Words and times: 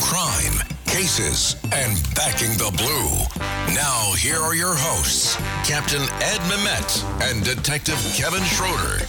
crime, 0.00 0.66
cases, 0.86 1.56
and 1.72 1.96
backing 2.14 2.50
the 2.56 2.72
blue. 2.76 3.74
Now, 3.74 4.12
here 4.16 4.38
are 4.38 4.54
your 4.54 4.74
hosts, 4.74 5.36
Captain 5.68 6.02
Ed 6.02 6.40
Mamet 6.48 7.04
and 7.30 7.44
Detective 7.44 7.98
Kevin 8.16 8.42
Schroeder. 8.44 9.04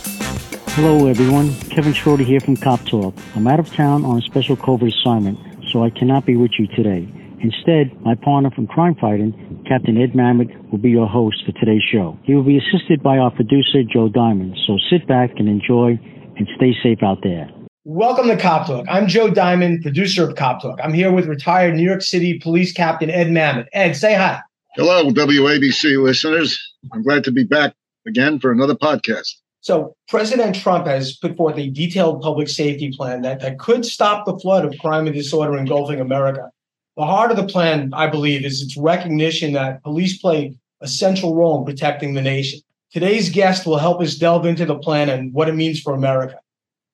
Hello, 0.75 1.07
everyone. 1.07 1.55
Kevin 1.69 1.93
Schroeder 1.93 2.23
here 2.23 2.39
from 2.39 2.57
Cop 2.57 2.85
Talk. 2.85 3.15
I'm 3.35 3.47
out 3.47 3.59
of 3.59 3.73
town 3.73 4.05
on 4.05 4.19
a 4.19 4.21
special 4.21 4.55
covert 4.55 4.93
assignment, 4.93 5.39
so 5.71 5.83
I 5.83 5.89
cannot 5.89 6.25
be 6.25 6.35
with 6.35 6.51
you 6.59 6.67
today. 6.67 7.07
Instead, 7.41 7.99
my 8.01 8.13
partner 8.15 8.51
from 8.51 8.67
Crime 8.67 8.95
Fighting, 8.95 9.65
Captain 9.67 9.97
Ed 9.97 10.13
Mamet, 10.13 10.71
will 10.71 10.77
be 10.77 10.91
your 10.91 11.07
host 11.07 11.43
for 11.45 11.51
today's 11.53 11.83
show. 11.91 12.17
He 12.23 12.35
will 12.35 12.43
be 12.43 12.57
assisted 12.57 13.01
by 13.01 13.17
our 13.17 13.31
producer, 13.31 13.83
Joe 13.83 14.09
Diamond. 14.09 14.57
So 14.67 14.77
sit 14.89 15.07
back 15.07 15.31
and 15.37 15.49
enjoy 15.49 15.99
and 16.37 16.47
stay 16.55 16.73
safe 16.83 17.01
out 17.01 17.19
there. 17.23 17.49
Welcome 17.83 18.27
to 18.27 18.37
Cop 18.37 18.67
Talk. 18.67 18.85
I'm 18.87 19.07
Joe 19.07 19.31
Diamond, 19.31 19.81
producer 19.81 20.29
of 20.29 20.35
Cop 20.35 20.61
Talk. 20.61 20.79
I'm 20.83 20.93
here 20.93 21.11
with 21.11 21.25
retired 21.25 21.73
New 21.73 21.81
York 21.81 22.03
City 22.03 22.37
Police 22.37 22.71
Captain 22.71 23.09
Ed 23.09 23.29
Mamet. 23.29 23.65
Ed, 23.73 23.93
say 23.93 24.13
hi. 24.13 24.39
Hello, 24.75 25.09
WABC 25.09 25.99
listeners. 25.99 26.59
I'm 26.93 27.01
glad 27.01 27.23
to 27.23 27.31
be 27.31 27.43
back 27.43 27.73
again 28.05 28.39
for 28.39 28.51
another 28.51 28.75
podcast. 28.75 29.33
So, 29.61 29.95
President 30.07 30.55
Trump 30.55 30.85
has 30.85 31.17
put 31.17 31.35
forth 31.35 31.57
a 31.57 31.71
detailed 31.71 32.21
public 32.21 32.49
safety 32.49 32.91
plan 32.95 33.23
that, 33.23 33.39
that 33.39 33.57
could 33.57 33.83
stop 33.83 34.27
the 34.27 34.37
flood 34.37 34.63
of 34.63 34.77
crime 34.77 35.07
and 35.07 35.15
disorder 35.15 35.57
engulfing 35.57 35.99
America. 35.99 36.51
The 36.97 37.05
heart 37.05 37.31
of 37.31 37.37
the 37.37 37.47
plan, 37.47 37.89
I 37.95 38.05
believe, 38.05 38.45
is 38.45 38.61
its 38.61 38.77
recognition 38.77 39.53
that 39.53 39.81
police 39.81 40.19
play 40.19 40.55
a 40.81 40.87
central 40.87 41.33
role 41.33 41.57
in 41.57 41.65
protecting 41.65 42.13
the 42.13 42.21
nation. 42.21 42.59
Today's 42.91 43.29
guest 43.31 43.65
will 43.65 43.79
help 43.79 44.01
us 44.01 44.17
delve 44.17 44.45
into 44.45 44.67
the 44.67 44.77
plan 44.77 45.09
and 45.09 45.33
what 45.33 45.49
it 45.49 45.55
means 45.55 45.79
for 45.79 45.95
America. 45.95 46.40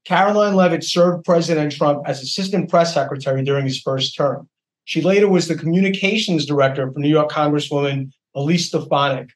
Karoline 0.08 0.56
Leavitt 0.56 0.86
served 0.86 1.26
President 1.26 1.72
Trump 1.74 2.04
as 2.06 2.22
assistant 2.22 2.70
press 2.70 2.94
secretary 2.94 3.44
during 3.44 3.66
his 3.66 3.82
first 3.82 4.16
term. 4.16 4.48
She 4.86 5.02
later 5.02 5.28
was 5.28 5.50
the 5.50 5.56
communications 5.56 6.46
director 6.46 6.90
for 6.90 7.00
New 7.00 7.10
York 7.10 7.30
Congresswoman 7.30 8.12
Elise 8.34 8.68
Stefanik. 8.68 9.32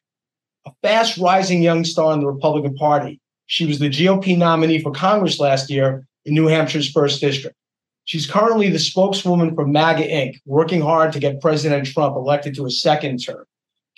A 0.64 0.72
fast 0.82 1.18
rising 1.18 1.62
young 1.62 1.84
star 1.84 2.14
in 2.14 2.20
the 2.20 2.26
Republican 2.26 2.74
Party, 2.76 3.20
she 3.46 3.66
was 3.66 3.80
the 3.80 3.90
GOP 3.90 4.38
nominee 4.38 4.80
for 4.80 4.92
Congress 4.92 5.38
last 5.38 5.68
year 5.68 6.06
in 6.24 6.32
New 6.32 6.46
Hampshire's 6.46 6.90
first 6.90 7.20
district. 7.20 7.56
She's 8.04 8.26
currently 8.26 8.70
the 8.70 8.78
spokeswoman 8.78 9.54
for 9.54 9.66
MAGA 9.66 10.04
Inc., 10.04 10.40
working 10.46 10.80
hard 10.80 11.12
to 11.12 11.20
get 11.20 11.42
President 11.42 11.86
Trump 11.86 12.16
elected 12.16 12.54
to 12.54 12.64
a 12.64 12.70
second 12.70 13.18
term. 13.18 13.44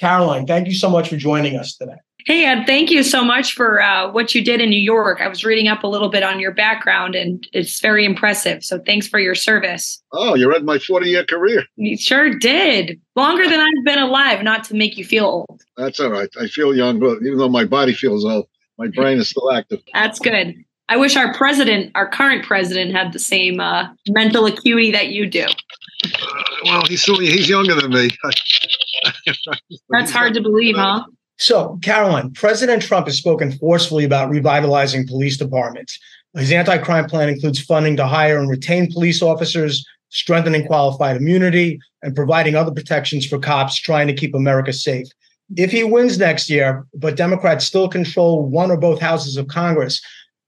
Karoline, 0.02 0.46
thank 0.48 0.66
you 0.66 0.74
so 0.74 0.90
much 0.90 1.08
for 1.08 1.16
joining 1.16 1.56
us 1.56 1.76
today. 1.76 1.98
Hey, 2.24 2.46
Ed, 2.46 2.64
thank 2.64 2.90
you 2.90 3.02
so 3.02 3.22
much 3.22 3.52
for 3.52 3.82
uh, 3.82 4.10
what 4.10 4.34
you 4.34 4.42
did 4.42 4.62
in 4.62 4.70
New 4.70 4.80
York. 4.80 5.20
I 5.20 5.28
was 5.28 5.44
reading 5.44 5.68
up 5.68 5.84
a 5.84 5.86
little 5.86 6.08
bit 6.08 6.22
on 6.22 6.40
your 6.40 6.52
background, 6.52 7.14
and 7.14 7.46
it's 7.52 7.80
very 7.80 8.06
impressive. 8.06 8.64
So 8.64 8.78
thanks 8.78 9.06
for 9.06 9.18
your 9.18 9.34
service. 9.34 10.02
Oh, 10.12 10.34
you 10.34 10.50
read 10.50 10.64
my 10.64 10.78
40 10.78 11.10
year 11.10 11.24
career. 11.24 11.64
You 11.76 11.98
sure 11.98 12.30
did. 12.30 12.98
Longer 13.14 13.46
than 13.46 13.60
I've 13.60 13.84
been 13.84 13.98
alive, 13.98 14.42
not 14.42 14.64
to 14.64 14.74
make 14.74 14.96
you 14.96 15.04
feel 15.04 15.26
old. 15.26 15.62
That's 15.76 16.00
all 16.00 16.10
right. 16.10 16.30
I 16.40 16.46
feel 16.46 16.74
young, 16.74 16.98
but 16.98 17.18
even 17.22 17.36
though 17.36 17.50
my 17.50 17.66
body 17.66 17.92
feels 17.92 18.24
old, 18.24 18.46
my 18.78 18.88
brain 18.88 19.18
is 19.18 19.28
still 19.28 19.52
active. 19.52 19.82
That's 19.92 20.18
good. 20.18 20.54
I 20.88 20.96
wish 20.96 21.16
our 21.16 21.34
president, 21.34 21.92
our 21.94 22.08
current 22.08 22.46
president, 22.46 22.92
had 22.92 23.12
the 23.12 23.18
same 23.18 23.60
uh, 23.60 23.88
mental 24.08 24.46
acuity 24.46 24.90
that 24.92 25.08
you 25.08 25.26
do. 25.26 25.44
Uh, 25.44 26.42
well, 26.64 26.86
he's 26.86 27.02
still, 27.02 27.18
he's 27.18 27.50
younger 27.50 27.74
than 27.74 27.90
me. 27.90 28.08
That's 29.90 30.10
hard 30.10 30.32
to 30.34 30.40
believe, 30.40 30.76
huh? 30.76 31.04
So, 31.44 31.78
Karoline, 31.82 32.32
President 32.34 32.82
Trump 32.82 33.06
has 33.06 33.18
spoken 33.18 33.52
forcefully 33.52 34.04
about 34.04 34.30
revitalizing 34.30 35.06
police 35.06 35.36
departments. 35.36 35.98
His 36.34 36.50
anti 36.50 36.78
crime 36.78 37.04
plan 37.04 37.28
includes 37.28 37.60
funding 37.60 37.98
to 37.98 38.06
hire 38.06 38.38
and 38.38 38.48
retain 38.48 38.90
police 38.90 39.20
officers, 39.20 39.86
strengthening 40.08 40.66
qualified 40.66 41.18
immunity, 41.18 41.78
and 42.00 42.16
providing 42.16 42.54
other 42.54 42.72
protections 42.72 43.26
for 43.26 43.38
cops 43.38 43.76
trying 43.76 44.06
to 44.06 44.14
keep 44.14 44.34
America 44.34 44.72
safe. 44.72 45.06
If 45.54 45.70
he 45.70 45.84
wins 45.84 46.18
next 46.18 46.48
year, 46.48 46.86
but 46.94 47.14
Democrats 47.14 47.66
still 47.66 47.90
control 47.90 48.48
one 48.48 48.70
or 48.70 48.78
both 48.78 48.98
houses 48.98 49.36
of 49.36 49.48
Congress, 49.48 50.00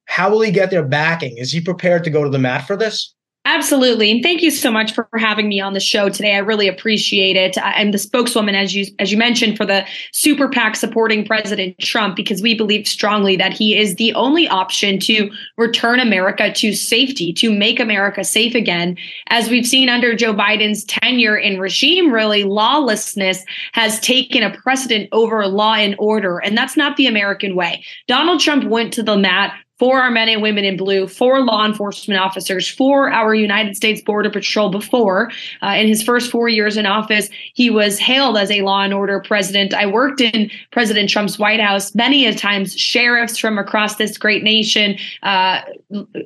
how 0.07 0.31
will 0.31 0.41
he 0.41 0.51
get 0.51 0.71
their 0.71 0.87
backing? 0.87 1.37
Is 1.37 1.53
he 1.53 1.61
prepared 1.61 2.05
to 2.05 2.11
go 2.11 2.25
to 2.25 2.31
the 2.31 2.39
mat 2.39 2.67
for 2.67 2.75
this? 2.75 3.15
Absolutely, 3.49 4.11
and 4.11 4.25
thank 4.25 4.43
you 4.43 4.51
so 4.51 4.73
much 4.73 4.93
for 4.93 5.09
having 5.15 5.49
me 5.49 5.61
on 5.61 5.73
the 5.73 5.79
show 5.79 6.09
today. 6.09 6.34
I 6.34 6.39
really 6.39 6.67
appreciate 6.67 7.37
it. 7.37 7.57
I'm 7.62 7.93
the 7.93 7.99
spokeswoman, 7.99 8.57
as 8.57 8.75
you 8.75 8.87
as 8.99 9.12
you 9.12 9.17
mentioned, 9.17 9.57
for 9.57 9.65
the 9.65 9.87
super 10.12 10.49
PAC 10.49 10.75
supporting 10.75 11.25
President 11.25 11.79
Trump 11.79 12.17
because 12.17 12.43
we 12.43 12.57
believe 12.57 12.89
strongly 12.89 13.37
that 13.37 13.53
he 13.53 13.79
is 13.79 13.95
the 13.95 14.12
only 14.15 14.49
option 14.49 14.99
to 14.99 15.31
return 15.57 16.01
America 16.01 16.53
to 16.55 16.73
safety, 16.73 17.33
to 17.34 17.53
make 17.53 17.79
America 17.79 18.25
safe 18.25 18.57
again. 18.57 18.97
As 19.29 19.49
we've 19.49 19.67
seen 19.67 19.89
under 19.89 20.17
Joe 20.17 20.34
Biden's 20.34 20.83
tenure 20.83 21.37
in 21.37 21.61
regime, 21.61 22.13
really 22.13 22.43
lawlessness 22.43 23.45
has 23.75 24.01
taken 24.01 24.43
a 24.43 24.59
precedent 24.59 25.09
over 25.13 25.47
law 25.47 25.75
and 25.75 25.95
order, 26.01 26.39
and 26.39 26.59
that's 26.59 26.77
not 26.77 26.97
the 26.97 27.07
American 27.07 27.55
way. 27.55 27.84
Donald 28.09 28.41
Trump 28.41 28.65
went 28.65 28.93
to 28.95 29.05
the 29.05 29.17
mat 29.17 29.55
for 29.79 30.01
our 30.01 30.11
men 30.11 30.29
and 30.29 30.41
women 30.41 30.65
in 30.65 30.77
blue, 30.77 31.07
for 31.07 31.41
law 31.41 31.67
enforcement 31.67 32.19
officers, 32.19 32.69
for 32.69 33.11
our 33.11 33.35
United 33.35 33.77
States 33.77 34.01
Border 34.01 34.31
Patrol 34.31 34.71
before. 34.71 35.31
Uh, 35.63 35.75
in 35.77 35.87
his 35.87 36.03
first 36.03 36.31
four 36.31 36.49
years 36.49 36.77
in 36.77 36.87
office, 36.87 37.29
he 37.53 37.69
was 37.69 37.99
hailed 37.99 38.39
as 38.39 38.51
a 38.51 38.63
law 38.63 38.83
and 38.83 38.95
order 38.95 39.21
president. 39.21 39.75
I 39.75 39.87
worked 39.87 40.21
in 40.21 40.51
President 40.71 41.11
Trump's 41.11 41.39
White 41.39 41.61
House 41.61 41.95
many 41.95 42.25
a 42.25 42.35
times, 42.35 42.77
sheriffs 42.77 43.39
from 43.39 43.59
across 43.59 43.97
this 43.97 44.17
great 44.17 44.43
nation, 44.43 44.97
uh, 45.23 45.61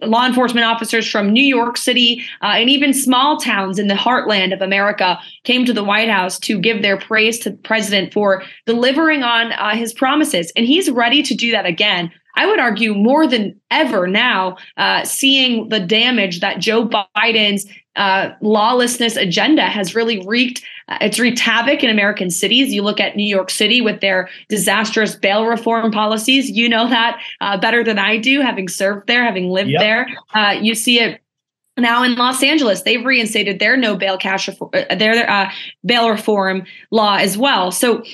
law 0.02 0.26
enforcement 0.26 0.66
officers 0.66 1.08
from 1.08 1.32
New 1.32 1.44
York 1.44 1.76
City, 1.76 2.24
uh, 2.42 2.54
and 2.54 2.70
even 2.70 2.94
small 2.94 3.36
towns 3.36 3.78
in 3.78 3.88
the 3.88 3.94
heartland 3.94 4.52
of 4.54 4.62
America 4.62 5.18
came 5.44 5.64
to 5.64 5.72
the 5.72 5.84
White 5.84 6.08
House 6.08 6.38
to 6.38 6.58
give 6.58 6.82
their 6.82 6.98
praise 6.98 7.38
to 7.40 7.50
the 7.50 7.56
president 7.56 8.12
for 8.12 8.44
delivering 8.66 9.22
on 9.22 9.52
uh, 9.52 9.74
his 9.74 9.92
promises. 9.92 10.52
And 10.54 10.66
he's 10.66 10.90
ready 10.90 11.22
to 11.22 11.34
do 11.34 11.50
that 11.50 11.66
again. 11.66 12.12
I 12.36 12.46
would 12.46 12.58
argue 12.58 12.94
more 12.94 13.26
than 13.26 13.60
ever 13.70 14.06
now, 14.06 14.56
uh, 14.76 15.04
seeing 15.04 15.68
the 15.68 15.80
damage 15.80 16.40
that 16.40 16.58
Joe 16.58 16.88
Biden's 16.88 17.66
uh, 17.96 18.30
lawlessness 18.40 19.16
agenda 19.16 19.62
has 19.62 19.94
really 19.94 20.24
wreaked. 20.26 20.64
Uh, 20.88 20.98
it's 21.00 21.18
wreaked 21.18 21.40
havoc 21.40 21.82
in 21.82 21.90
American 21.90 22.30
cities. 22.30 22.72
You 22.72 22.82
look 22.82 23.00
at 23.00 23.16
New 23.16 23.26
York 23.26 23.50
City 23.50 23.80
with 23.80 24.00
their 24.00 24.28
disastrous 24.48 25.14
bail 25.14 25.44
reform 25.44 25.90
policies. 25.90 26.50
You 26.50 26.68
know 26.68 26.88
that 26.88 27.20
uh, 27.40 27.58
better 27.58 27.82
than 27.82 27.98
I 27.98 28.16
do, 28.16 28.40
having 28.40 28.68
served 28.68 29.06
there, 29.06 29.24
having 29.24 29.50
lived 29.50 29.70
yep. 29.70 29.80
there. 29.80 30.08
Uh, 30.32 30.56
you 30.60 30.74
see 30.74 31.00
it 31.00 31.20
now 31.76 32.02
in 32.02 32.14
Los 32.14 32.42
Angeles, 32.42 32.82
they've 32.82 33.04
reinstated 33.04 33.58
their 33.58 33.76
no 33.76 33.96
bail 33.96 34.18
cash 34.18 34.48
reform, 34.48 34.70
uh, 34.74 34.94
their 34.94 35.28
uh, 35.28 35.50
bail 35.84 36.10
reform 36.10 36.64
law 36.90 37.16
as 37.16 37.36
well. 37.36 37.70
So 37.70 38.04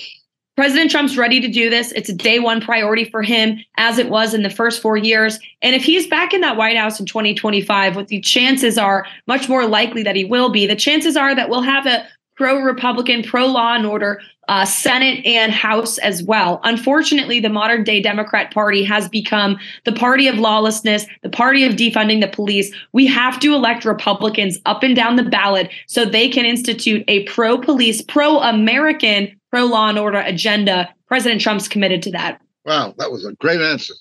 President 0.56 0.90
Trump's 0.90 1.18
ready 1.18 1.38
to 1.38 1.48
do 1.48 1.68
this. 1.68 1.92
It's 1.92 2.08
a 2.08 2.14
day 2.14 2.38
one 2.38 2.62
priority 2.62 3.04
for 3.04 3.22
him, 3.22 3.58
as 3.76 3.98
it 3.98 4.08
was 4.08 4.32
in 4.32 4.42
the 4.42 4.48
first 4.48 4.80
four 4.80 4.96
years. 4.96 5.38
And 5.60 5.74
if 5.74 5.84
he's 5.84 6.06
back 6.06 6.32
in 6.32 6.40
that 6.40 6.56
White 6.56 6.78
House 6.78 6.98
in 6.98 7.04
2025, 7.04 7.94
what 7.94 8.08
the 8.08 8.22
chances 8.22 8.78
are 8.78 9.06
much 9.26 9.50
more 9.50 9.66
likely 9.66 10.02
that 10.02 10.16
he 10.16 10.24
will 10.24 10.48
be, 10.48 10.66
the 10.66 10.74
chances 10.74 11.14
are 11.14 11.34
that 11.34 11.50
we'll 11.50 11.60
have 11.60 11.84
a 11.84 12.06
pro 12.36 12.60
Republican, 12.60 13.22
pro 13.22 13.46
law 13.46 13.74
and 13.74 13.86
order 13.86 14.20
uh, 14.48 14.64
Senate 14.64 15.24
and 15.26 15.52
House 15.52 15.98
as 15.98 16.22
well. 16.22 16.60
Unfortunately, 16.62 17.40
the 17.40 17.48
modern 17.48 17.82
day 17.82 18.00
Democrat 18.00 18.52
Party 18.52 18.84
has 18.84 19.08
become 19.08 19.58
the 19.84 19.92
party 19.92 20.28
of 20.28 20.38
lawlessness, 20.38 21.06
the 21.22 21.28
party 21.28 21.64
of 21.64 21.74
defunding 21.74 22.20
the 22.20 22.28
police. 22.28 22.72
We 22.92 23.06
have 23.06 23.40
to 23.40 23.54
elect 23.54 23.84
Republicans 23.84 24.58
up 24.66 24.82
and 24.82 24.94
down 24.94 25.16
the 25.16 25.24
ballot 25.24 25.70
so 25.86 26.04
they 26.04 26.28
can 26.28 26.44
institute 26.44 27.04
a 27.08 27.24
pro 27.24 27.58
police, 27.58 28.02
pro 28.02 28.38
American 28.38 29.36
pro 29.50 29.64
law 29.64 29.88
and 29.88 29.98
order 29.98 30.18
agenda. 30.18 30.88
President 31.06 31.40
Trump's 31.40 31.68
committed 31.68 32.02
to 32.02 32.10
that. 32.12 32.40
Wow, 32.64 32.94
that 32.98 33.10
was 33.10 33.24
a 33.24 33.32
great 33.34 33.60
answer. 33.60 33.94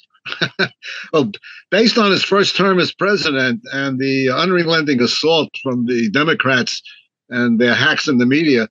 well, 1.13 1.31
based 1.69 1.97
on 1.97 2.11
his 2.11 2.23
first 2.23 2.55
term 2.55 2.79
as 2.79 2.91
president 2.91 3.61
and 3.71 3.99
the 3.99 4.29
unrelenting 4.29 5.01
assault 5.01 5.49
from 5.61 5.85
the 5.85 6.09
Democrats 6.09 6.81
and 7.29 7.59
their 7.59 7.75
hacks 7.75 8.07
in 8.07 8.17
the 8.17 8.25
media, 8.25 8.67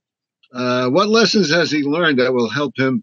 uh, 0.53 0.89
what 0.89 1.09
lessons 1.09 1.51
has 1.51 1.71
he 1.71 1.83
learned 1.83 2.19
that 2.19 2.33
will 2.33 2.49
help 2.49 2.79
him 2.79 3.03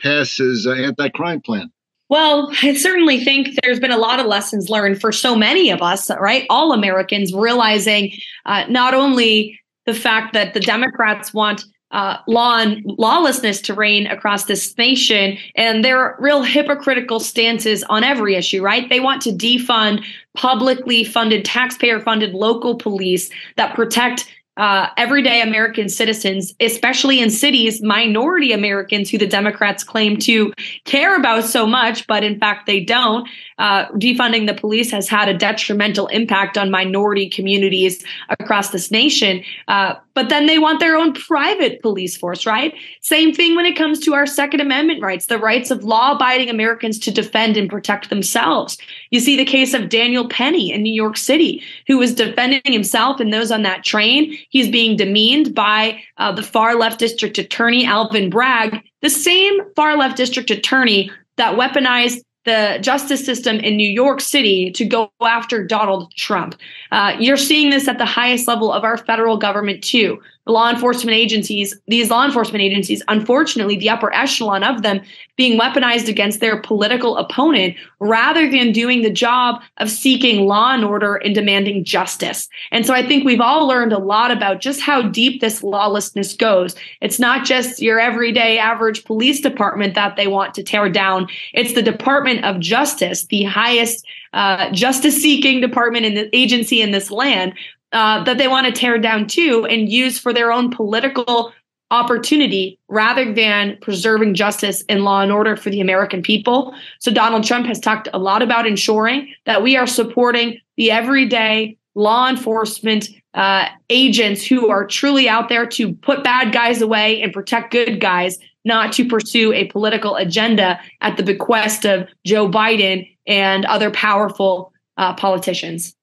pass 0.00 0.36
his 0.36 0.66
uh, 0.66 0.72
anti 0.72 1.08
crime 1.10 1.40
plan? 1.40 1.70
Well, 2.08 2.52
I 2.62 2.74
certainly 2.74 3.24
think 3.24 3.58
there's 3.62 3.80
been 3.80 3.90
a 3.90 3.96
lot 3.96 4.20
of 4.20 4.26
lessons 4.26 4.68
learned 4.68 5.00
for 5.00 5.12
so 5.12 5.34
many 5.34 5.70
of 5.70 5.80
us, 5.80 6.10
right? 6.20 6.44
All 6.50 6.72
Americans 6.72 7.32
realizing 7.32 8.12
uh, 8.44 8.64
not 8.68 8.92
only 8.92 9.58
the 9.86 9.94
fact 9.94 10.34
that 10.34 10.52
the 10.52 10.60
Democrats 10.60 11.32
want 11.32 11.64
uh, 11.92 12.18
law 12.26 12.58
and 12.58 12.82
lawlessness 12.84 13.60
to 13.60 13.74
reign 13.74 14.06
across 14.06 14.44
this 14.44 14.76
nation 14.78 15.36
and 15.56 15.84
their 15.84 16.16
real 16.18 16.42
hypocritical 16.42 17.20
stances 17.20 17.84
on 17.84 18.02
every 18.02 18.34
issue 18.34 18.62
right 18.62 18.88
they 18.88 18.98
want 18.98 19.20
to 19.20 19.30
defund 19.30 20.02
publicly 20.34 21.04
funded 21.04 21.44
taxpayer 21.44 22.00
funded 22.00 22.32
local 22.32 22.76
police 22.76 23.28
that 23.56 23.74
protect 23.74 24.26
uh, 24.56 24.88
everyday 24.96 25.40
American 25.40 25.88
citizens, 25.88 26.54
especially 26.60 27.20
in 27.20 27.30
cities, 27.30 27.82
minority 27.82 28.52
Americans 28.52 29.08
who 29.08 29.16
the 29.16 29.26
Democrats 29.26 29.82
claim 29.82 30.18
to 30.18 30.52
care 30.84 31.16
about 31.16 31.44
so 31.44 31.66
much, 31.66 32.06
but 32.06 32.22
in 32.22 32.38
fact 32.38 32.66
they 32.66 32.82
don't. 32.82 33.28
Uh, 33.58 33.86
defunding 33.92 34.46
the 34.46 34.54
police 34.54 34.90
has 34.90 35.08
had 35.08 35.28
a 35.28 35.34
detrimental 35.34 36.06
impact 36.08 36.58
on 36.58 36.70
minority 36.70 37.30
communities 37.30 38.04
across 38.28 38.70
this 38.70 38.90
nation. 38.90 39.42
Uh, 39.68 39.94
but 40.14 40.28
then 40.28 40.46
they 40.46 40.58
want 40.58 40.80
their 40.80 40.96
own 40.96 41.14
private 41.14 41.80
police 41.80 42.16
force, 42.16 42.44
right? 42.44 42.74
Same 43.00 43.32
thing 43.32 43.54
when 43.54 43.64
it 43.64 43.76
comes 43.76 43.98
to 44.00 44.14
our 44.14 44.26
Second 44.26 44.60
Amendment 44.60 45.00
rights, 45.00 45.26
the 45.26 45.38
rights 45.38 45.70
of 45.70 45.84
law 45.84 46.12
abiding 46.12 46.50
Americans 46.50 46.98
to 46.98 47.10
defend 47.10 47.56
and 47.56 47.70
protect 47.70 48.10
themselves. 48.10 48.76
You 49.10 49.20
see 49.20 49.36
the 49.36 49.44
case 49.44 49.72
of 49.74 49.88
Daniel 49.88 50.28
Penny 50.28 50.72
in 50.72 50.82
New 50.82 50.92
York 50.92 51.16
City, 51.16 51.62
who 51.86 51.98
was 51.98 52.14
defending 52.14 52.60
himself 52.64 53.20
and 53.20 53.32
those 53.32 53.50
on 53.50 53.62
that 53.62 53.84
train. 53.84 54.36
He's 54.50 54.70
being 54.70 54.96
demeaned 54.96 55.54
by 55.54 56.02
uh, 56.16 56.32
the 56.32 56.42
far 56.42 56.74
left 56.74 56.98
district 56.98 57.38
attorney, 57.38 57.84
Alvin 57.84 58.30
Bragg, 58.30 58.80
the 59.00 59.10
same 59.10 59.60
far 59.74 59.96
left 59.96 60.16
district 60.16 60.50
attorney 60.50 61.10
that 61.36 61.58
weaponized 61.58 62.20
the 62.44 62.78
justice 62.80 63.24
system 63.24 63.56
in 63.60 63.76
New 63.76 63.88
York 63.88 64.20
City 64.20 64.72
to 64.72 64.84
go 64.84 65.12
after 65.20 65.64
Donald 65.64 66.12
Trump. 66.16 66.56
Uh, 66.90 67.16
you're 67.18 67.36
seeing 67.36 67.70
this 67.70 67.86
at 67.86 67.98
the 67.98 68.04
highest 68.04 68.48
level 68.48 68.72
of 68.72 68.82
our 68.82 68.96
federal 68.96 69.36
government, 69.36 69.82
too 69.84 70.20
law 70.46 70.70
enforcement 70.70 71.16
agencies, 71.16 71.78
these 71.86 72.10
law 72.10 72.24
enforcement 72.24 72.62
agencies, 72.62 73.02
unfortunately, 73.06 73.76
the 73.76 73.88
upper 73.88 74.12
echelon 74.12 74.64
of 74.64 74.82
them 74.82 75.00
being 75.36 75.58
weaponized 75.58 76.08
against 76.08 76.40
their 76.40 76.60
political 76.60 77.16
opponent 77.16 77.76
rather 78.00 78.50
than 78.50 78.72
doing 78.72 79.02
the 79.02 79.10
job 79.10 79.62
of 79.78 79.88
seeking 79.88 80.46
law 80.46 80.74
and 80.74 80.84
order 80.84 81.14
and 81.16 81.34
demanding 81.34 81.84
justice. 81.84 82.48
And 82.72 82.84
so 82.84 82.92
I 82.92 83.06
think 83.06 83.24
we've 83.24 83.40
all 83.40 83.68
learned 83.68 83.92
a 83.92 83.98
lot 83.98 84.32
about 84.32 84.60
just 84.60 84.80
how 84.80 85.02
deep 85.02 85.40
this 85.40 85.62
lawlessness 85.62 86.34
goes. 86.34 86.74
It's 87.00 87.20
not 87.20 87.44
just 87.44 87.80
your 87.80 88.00
everyday 88.00 88.58
average 88.58 89.04
police 89.04 89.40
department 89.40 89.94
that 89.94 90.16
they 90.16 90.26
want 90.26 90.54
to 90.54 90.64
tear 90.64 90.88
down, 90.88 91.28
it's 91.54 91.74
the 91.74 91.82
Department 91.82 92.44
of 92.44 92.58
Justice, 92.58 93.26
the 93.26 93.44
highest 93.44 94.04
uh, 94.32 94.70
justice 94.72 95.20
seeking 95.20 95.60
department 95.60 96.14
the 96.14 96.34
agency 96.34 96.80
in 96.80 96.90
this 96.90 97.10
land 97.10 97.54
uh, 97.92 98.24
that 98.24 98.38
they 98.38 98.48
want 98.48 98.66
to 98.66 98.72
tear 98.72 98.98
down 98.98 99.26
too 99.26 99.66
and 99.66 99.90
use 99.90 100.18
for 100.18 100.32
their 100.32 100.50
own 100.50 100.70
political 100.70 101.52
opportunity 101.90 102.78
rather 102.88 103.32
than 103.32 103.76
preserving 103.82 104.34
justice 104.34 104.82
and 104.88 105.04
law 105.04 105.20
and 105.20 105.30
order 105.30 105.56
for 105.56 105.68
the 105.68 105.80
American 105.80 106.22
people. 106.22 106.74
So 106.98 107.12
Donald 107.12 107.44
Trump 107.44 107.66
has 107.66 107.78
talked 107.78 108.08
a 108.14 108.18
lot 108.18 108.42
about 108.42 108.66
ensuring 108.66 109.32
that 109.44 109.62
we 109.62 109.76
are 109.76 109.86
supporting 109.86 110.58
the 110.76 110.90
everyday 110.90 111.76
law 111.94 112.28
enforcement 112.30 113.10
uh, 113.34 113.68
agents 113.90 114.44
who 114.44 114.70
are 114.70 114.86
truly 114.86 115.28
out 115.28 115.50
there 115.50 115.66
to 115.66 115.92
put 115.96 116.24
bad 116.24 116.52
guys 116.52 116.80
away 116.80 117.20
and 117.20 117.32
protect 117.32 117.72
good 117.72 118.00
guys, 118.00 118.38
not 118.64 118.92
to 118.94 119.06
pursue 119.06 119.52
a 119.52 119.66
political 119.66 120.16
agenda 120.16 120.80
at 121.02 121.18
the 121.18 121.22
bequest 121.22 121.84
of 121.84 122.08
Joe 122.24 122.48
Biden 122.48 123.06
and 123.26 123.66
other 123.66 123.90
powerful 123.90 124.72
uh, 124.96 125.14
politicians 125.14 125.94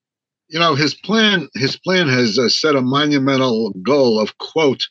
you 0.50 0.60
know 0.60 0.75
his 0.75 0.94
plan 0.94 1.48
his 1.56 1.78
plan 1.78 2.07
has 2.07 2.38
uh, 2.38 2.50
set 2.50 2.75
a 2.75 2.81
monumental 2.81 3.72
goal 3.81 4.19
of 4.19 4.38
quote 4.38 4.81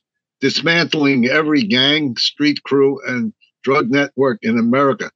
dismantling 0.40 1.26
every 1.26 1.62
gang 1.62 2.16
street 2.16 2.62
crew 2.62 3.00
and 3.06 3.32
drug 3.62 3.90
network 3.90 4.38
in 4.42 4.58
america. 4.58 5.10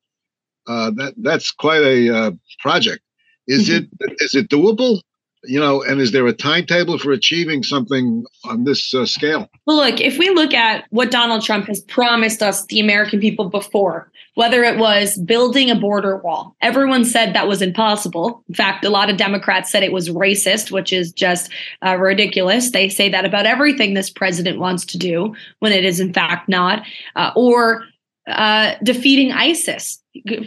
Uh, 0.67 0.91
that 0.93 1.15
that's 1.19 1.51
quite 1.51 1.83
a 1.83 2.09
uh, 2.15 2.31
project. 2.61 3.03
Is 3.49 3.69
mm-hmm. 3.69 3.85
it 4.01 4.17
is 4.21 4.35
it 4.35 4.49
doable 4.49 5.01
you 5.45 5.59
know, 5.59 5.83
and 5.83 6.01
is 6.01 6.13
there 6.13 6.27
a 6.27 6.33
timetable 6.33 6.99
for 6.99 7.13
achieving 7.13 7.63
something 7.63 8.25
on 8.45 8.65
this 8.65 8.95
uh, 8.95 9.07
scale? 9.07 9.49
Well, 9.67 9.77
look, 9.77 10.01
if 10.01 10.19
we 10.19 10.31
look 10.31 10.55
at 10.55 10.85
what 10.91 11.11
Donald 11.11 11.43
Trump 11.43 11.67
has 11.67 11.81
promised 11.81 12.43
us, 12.43 12.65
the 12.67 12.81
American 12.81 13.21
people, 13.21 13.49
before, 13.49 14.11
whether 14.35 14.63
it 14.63 14.79
was 14.79 15.19
building 15.19 15.71
a 15.71 15.75
border 15.75 16.17
wall, 16.19 16.57
everyone 16.61 17.05
said 17.05 17.35
that 17.35 17.49
was 17.49 17.61
impossible. 17.61 18.45
In 18.49 18.55
fact, 18.55 18.85
a 18.85 18.91
lot 18.91 19.11
of 19.11 19.17
Democrats 19.17 19.71
said 19.71 19.83
it 19.83 19.93
was 19.93 20.09
racist, 20.09 20.71
which 20.71 20.93
is 20.93 21.13
just 21.13 21.51
uh, 21.85 21.97
ridiculous. 21.97 22.71
They 22.71 22.89
say 22.89 23.09
that 23.09 23.25
about 23.25 23.47
everything 23.47 23.95
this 23.95 24.11
president 24.11 24.59
wants 24.59 24.85
to 24.87 24.99
do 24.99 25.35
when 25.59 25.73
it 25.73 25.85
is, 25.85 25.99
in 26.01 26.13
fact, 26.13 26.49
not. 26.49 26.85
Uh, 27.17 27.33
or 27.35 27.85
uh, 28.29 28.75
defeating 28.85 29.33
ISIS. 29.33 30.01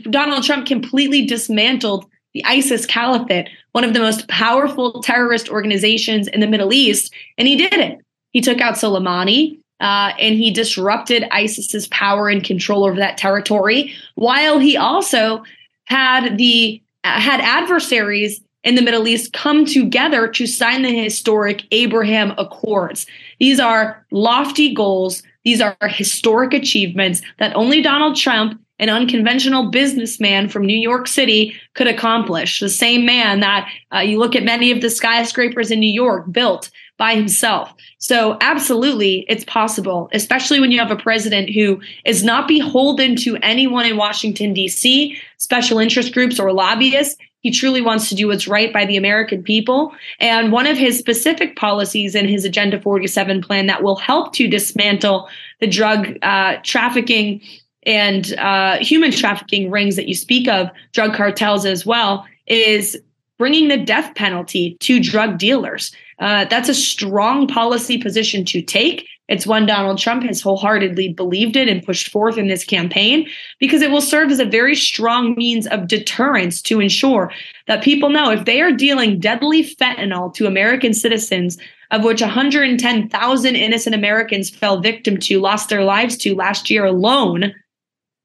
Donald 0.10 0.44
Trump 0.44 0.66
completely 0.66 1.26
dismantled 1.26 2.06
the 2.36 2.46
ISIS 2.46 2.86
caliphate, 2.86 3.50
one 3.72 3.86
of 3.86 3.94
the 3.94 4.00
most 4.00 4.28
powerful 4.28 5.02
terrorist 5.02 5.50
organizations 5.50 6.28
in 6.28 6.42
the 6.42 6.48
Middle 6.48 6.74
East, 6.74 7.12
and 7.38 7.48
he 7.48 7.56
did 7.56 7.74
it. 7.74 7.98
He 8.32 8.42
took 8.42 8.62
out 8.62 8.76
Soleimani. 8.76 9.58
Uh, 9.82 10.14
and 10.22 10.36
he 10.36 10.52
disrupted 10.52 11.26
ISIS's 11.32 11.86
power 11.90 12.30
and 12.30 12.46
control 12.46 12.86
over 12.86 12.96
that 12.96 13.18
territory, 13.18 13.94
while 14.16 14.58
he 14.58 14.78
also 14.78 15.44
had 15.84 16.38
the 16.38 16.82
uh, 17.04 17.20
had 17.20 17.42
adversaries 17.42 18.40
in 18.64 18.76
the 18.76 18.82
Middle 18.82 19.06
East 19.06 19.34
come 19.34 19.66
together 19.66 20.30
to 20.30 20.48
sign 20.48 20.84
the 20.84 21.04
historic 21.04 21.64
Abraham 21.72 22.34
Accords. 22.38 23.06
These 23.42 23.60
are 23.60 24.06
lofty 24.12 24.74
goals. 24.74 25.22
These 25.44 25.60
are 25.60 25.76
historic 25.84 26.54
achievements 26.54 27.22
that 27.40 27.54
only 27.54 27.82
Donald 27.82 28.16
Trump 28.16 28.62
an 28.80 28.90
unconventional 28.90 29.70
businessman 29.72 30.50
from 30.50 30.66
New 30.66 30.78
York 30.78 31.08
City 31.08 31.56
could 31.76 31.88
accomplish. 31.88 32.60
The 32.60 32.70
same 32.70 33.06
man 33.06 33.40
that 33.40 33.70
uh, 33.94 34.00
you 34.00 34.20
look 34.20 34.36
at 34.36 34.44
many 34.44 34.72
of 34.72 34.82
the 34.82 34.90
skyscrapers 34.90 35.72
in 35.72 35.80
New 35.80 35.92
York 35.92 36.32
built 36.32 36.70
by 36.98 37.16
himself. 37.16 37.74
So, 37.98 38.38
absolutely, 38.42 39.26
it's 39.28 39.44
possible, 39.46 40.10
especially 40.14 40.60
when 40.60 40.72
you 40.72 40.80
have 40.80 40.92
a 40.92 40.96
president 40.96 41.50
who 41.50 41.82
is 42.06 42.24
not 42.24 42.48
beholden 42.48 43.16
to 43.18 43.38
anyone 43.38 43.86
in 43.86 43.98
Washington, 43.98 44.54
D.C., 44.54 45.18
special 45.38 45.80
interest 45.80 46.14
groups, 46.14 46.40
or 46.40 46.54
lobbyists. 46.54 47.18
He 47.42 47.52
truly 47.52 47.82
wants 47.82 48.10
to 48.10 48.16
do 48.16 48.28
what's 48.28 48.48
right 48.48 48.74
by 48.74 48.86
the 48.86 48.98
American 48.98 49.44
people. 49.44 49.94
And 50.20 50.52
one 50.52 50.66
of 50.66 50.78
his 50.78 50.98
specific 50.98 51.56
policies 51.56 52.16
in 52.16 52.28
his 52.28 52.44
Agenda 52.44 52.82
47 52.82 53.44
plan 53.44 53.68
that 53.68 53.84
will 53.84 53.98
help 53.98 54.34
to 54.34 54.48
dismantle 54.48 55.30
the 55.60 55.68
drug 55.68 56.18
uh, 56.24 56.58
trafficking 56.64 57.42
and 57.86 58.34
uh, 58.38 58.78
human 58.78 59.12
trafficking 59.12 59.72
rings 59.72 59.96
that 59.96 60.08
you 60.08 60.16
speak 60.16 60.48
of, 60.48 60.70
drug 60.94 61.14
cartels 61.14 61.66
as 61.66 61.86
well, 61.86 62.26
is 62.48 62.98
bringing 63.38 63.68
the 63.68 63.78
death 63.78 64.16
penalty 64.16 64.78
to 64.80 65.00
drug 65.00 65.38
dealers. 65.38 65.94
Uh, 66.20 66.46
that's 66.46 66.70
a 66.70 66.74
strong 66.74 67.48
policy 67.48 67.98
position 67.98 68.46
to 68.46 68.62
take. 68.62 69.08
It's 69.28 69.48
one 69.48 69.66
Donald 69.66 69.98
Trump 69.98 70.24
has 70.24 70.40
wholeheartedly 70.40 71.14
believed 71.14 71.56
in 71.56 71.68
and 71.68 71.84
pushed 71.84 72.10
forth 72.10 72.38
in 72.38 72.48
this 72.48 72.64
campaign 72.64 73.28
because 73.60 73.82
it 73.82 73.90
will 73.90 74.02
serve 74.02 74.30
as 74.30 74.40
a 74.40 74.46
very 74.46 74.76
strong 74.76 75.34
means 75.36 75.66
of 75.68 75.88
deterrence 75.88 76.62
to 76.64 76.80
ensure 76.80 77.32
that 77.68 77.84
people 77.84 78.10
know 78.10 78.30
if 78.30 78.46
they 78.46 78.62
are 78.62 78.72
dealing 78.72 79.20
deadly 79.20 79.64
fentanyl 79.64 80.32
to 80.36 80.46
American 80.46 80.94
citizens, 80.94 81.58
of 81.90 82.04
which 82.04 82.22
110,000 82.22 83.56
innocent 83.56 83.96
Americans 83.96 84.50
fell 84.52 84.80
victim 84.80 85.18
to, 85.18 85.40
lost 85.40 85.70
their 85.70 85.84
lives 85.84 86.18
to 86.18 86.36
last 86.36 86.70
year 86.70 86.86
alone, 86.86 87.54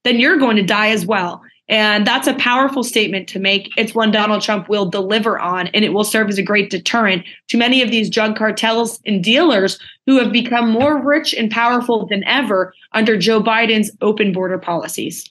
then 0.05 0.19
you're 0.19 0.39
going 0.39 0.57
to 0.57 0.63
die 0.63 0.91
as 0.91 1.07
well. 1.07 1.43
And 1.69 2.05
that's 2.05 2.27
a 2.27 2.35
powerful 2.35 2.83
statement 2.83 3.29
to 3.29 3.39
make. 3.39 3.71
It's 3.77 3.95
one 3.95 4.11
Donald 4.11 4.43
Trump 4.43 4.69
will 4.69 4.87
deliver 4.87 5.39
on, 5.39 5.69
and 5.69 5.85
it 5.85 5.93
will 5.93 6.03
serve 6.03 6.29
as 6.29 6.37
a 6.37 6.43
great 6.43 6.69
deterrent 6.69 7.25
to 7.49 7.57
many 7.57 7.81
of 7.81 7.93
these 7.93 8.11
drug 8.11 8.37
cartels 8.37 9.01
and 9.07 9.23
dealers 9.23 9.79
who 10.07 10.19
have 10.19 10.33
become 10.33 10.69
more 10.69 11.01
rich 11.01 11.33
and 11.33 11.49
powerful 11.49 12.07
than 12.07 12.25
ever 12.25 12.75
under 12.93 13.17
Joe 13.17 13.41
Biden's 13.41 13.93
open 14.01 14.33
border 14.33 14.59
policies. 14.59 15.31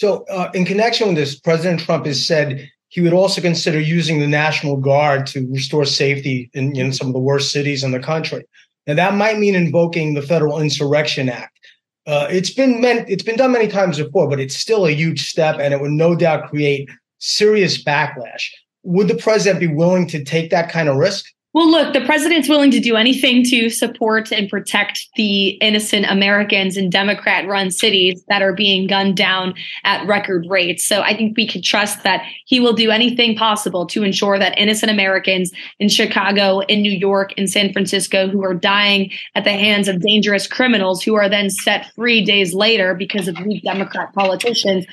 So, 0.00 0.24
uh, 0.30 0.50
in 0.54 0.64
connection 0.64 1.08
with 1.08 1.16
this, 1.16 1.38
President 1.38 1.78
Trump 1.78 2.06
has 2.06 2.26
said 2.26 2.70
he 2.88 3.02
would 3.02 3.12
also 3.12 3.42
consider 3.42 3.78
using 3.78 4.18
the 4.18 4.26
National 4.26 4.78
Guard 4.78 5.26
to 5.26 5.46
restore 5.52 5.84
safety 5.84 6.48
in 6.54 6.70
know, 6.70 6.90
some 6.90 7.08
of 7.08 7.12
the 7.12 7.20
worst 7.20 7.52
cities 7.52 7.84
in 7.84 7.90
the 7.90 8.00
country. 8.00 8.42
Now, 8.86 8.94
that 8.94 9.12
might 9.12 9.38
mean 9.38 9.54
invoking 9.54 10.14
the 10.14 10.22
Federal 10.22 10.58
Insurrection 10.58 11.28
Act. 11.28 11.54
Uh, 12.06 12.26
it's 12.30 12.48
been 12.48 12.80
meant, 12.80 13.10
it's 13.10 13.22
been 13.22 13.36
done 13.36 13.52
many 13.52 13.68
times 13.68 13.98
before, 13.98 14.26
but 14.26 14.40
it's 14.40 14.56
still 14.56 14.86
a 14.86 14.90
huge 14.90 15.28
step, 15.28 15.58
and 15.60 15.74
it 15.74 15.82
would 15.82 15.90
no 15.90 16.14
doubt 16.14 16.48
create 16.48 16.88
serious 17.18 17.84
backlash. 17.84 18.48
Would 18.84 19.08
the 19.08 19.16
president 19.16 19.60
be 19.60 19.66
willing 19.66 20.06
to 20.06 20.24
take 20.24 20.48
that 20.48 20.70
kind 20.70 20.88
of 20.88 20.96
risk? 20.96 21.26
Well, 21.52 21.68
look, 21.68 21.94
the 21.94 22.00
president's 22.02 22.48
willing 22.48 22.70
to 22.70 22.78
do 22.78 22.94
anything 22.94 23.42
to 23.46 23.70
support 23.70 24.30
and 24.30 24.48
protect 24.48 25.08
the 25.16 25.48
innocent 25.48 26.06
Americans 26.08 26.76
in 26.76 26.90
Democrat 26.90 27.44
run 27.48 27.72
cities 27.72 28.22
that 28.28 28.40
are 28.40 28.52
being 28.52 28.86
gunned 28.86 29.16
down 29.16 29.54
at 29.82 30.06
record 30.06 30.46
rates. 30.48 30.84
So 30.84 31.00
I 31.00 31.16
think 31.16 31.36
we 31.36 31.48
can 31.48 31.60
trust 31.60 32.04
that 32.04 32.24
he 32.46 32.60
will 32.60 32.72
do 32.72 32.92
anything 32.92 33.34
possible 33.34 33.84
to 33.86 34.04
ensure 34.04 34.38
that 34.38 34.56
innocent 34.58 34.92
Americans 34.92 35.50
in 35.80 35.88
Chicago, 35.88 36.60
in 36.60 36.82
New 36.82 36.92
York, 36.92 37.32
in 37.32 37.48
San 37.48 37.72
Francisco 37.72 38.28
who 38.28 38.44
are 38.44 38.54
dying 38.54 39.10
at 39.34 39.42
the 39.42 39.50
hands 39.50 39.88
of 39.88 40.00
dangerous 40.00 40.46
criminals 40.46 41.02
who 41.02 41.16
are 41.16 41.28
then 41.28 41.50
set 41.50 41.92
free 41.96 42.24
days 42.24 42.54
later 42.54 42.94
because 42.94 43.26
of 43.26 43.36
weak 43.44 43.64
Democrat 43.64 44.12
politicians, 44.14 44.86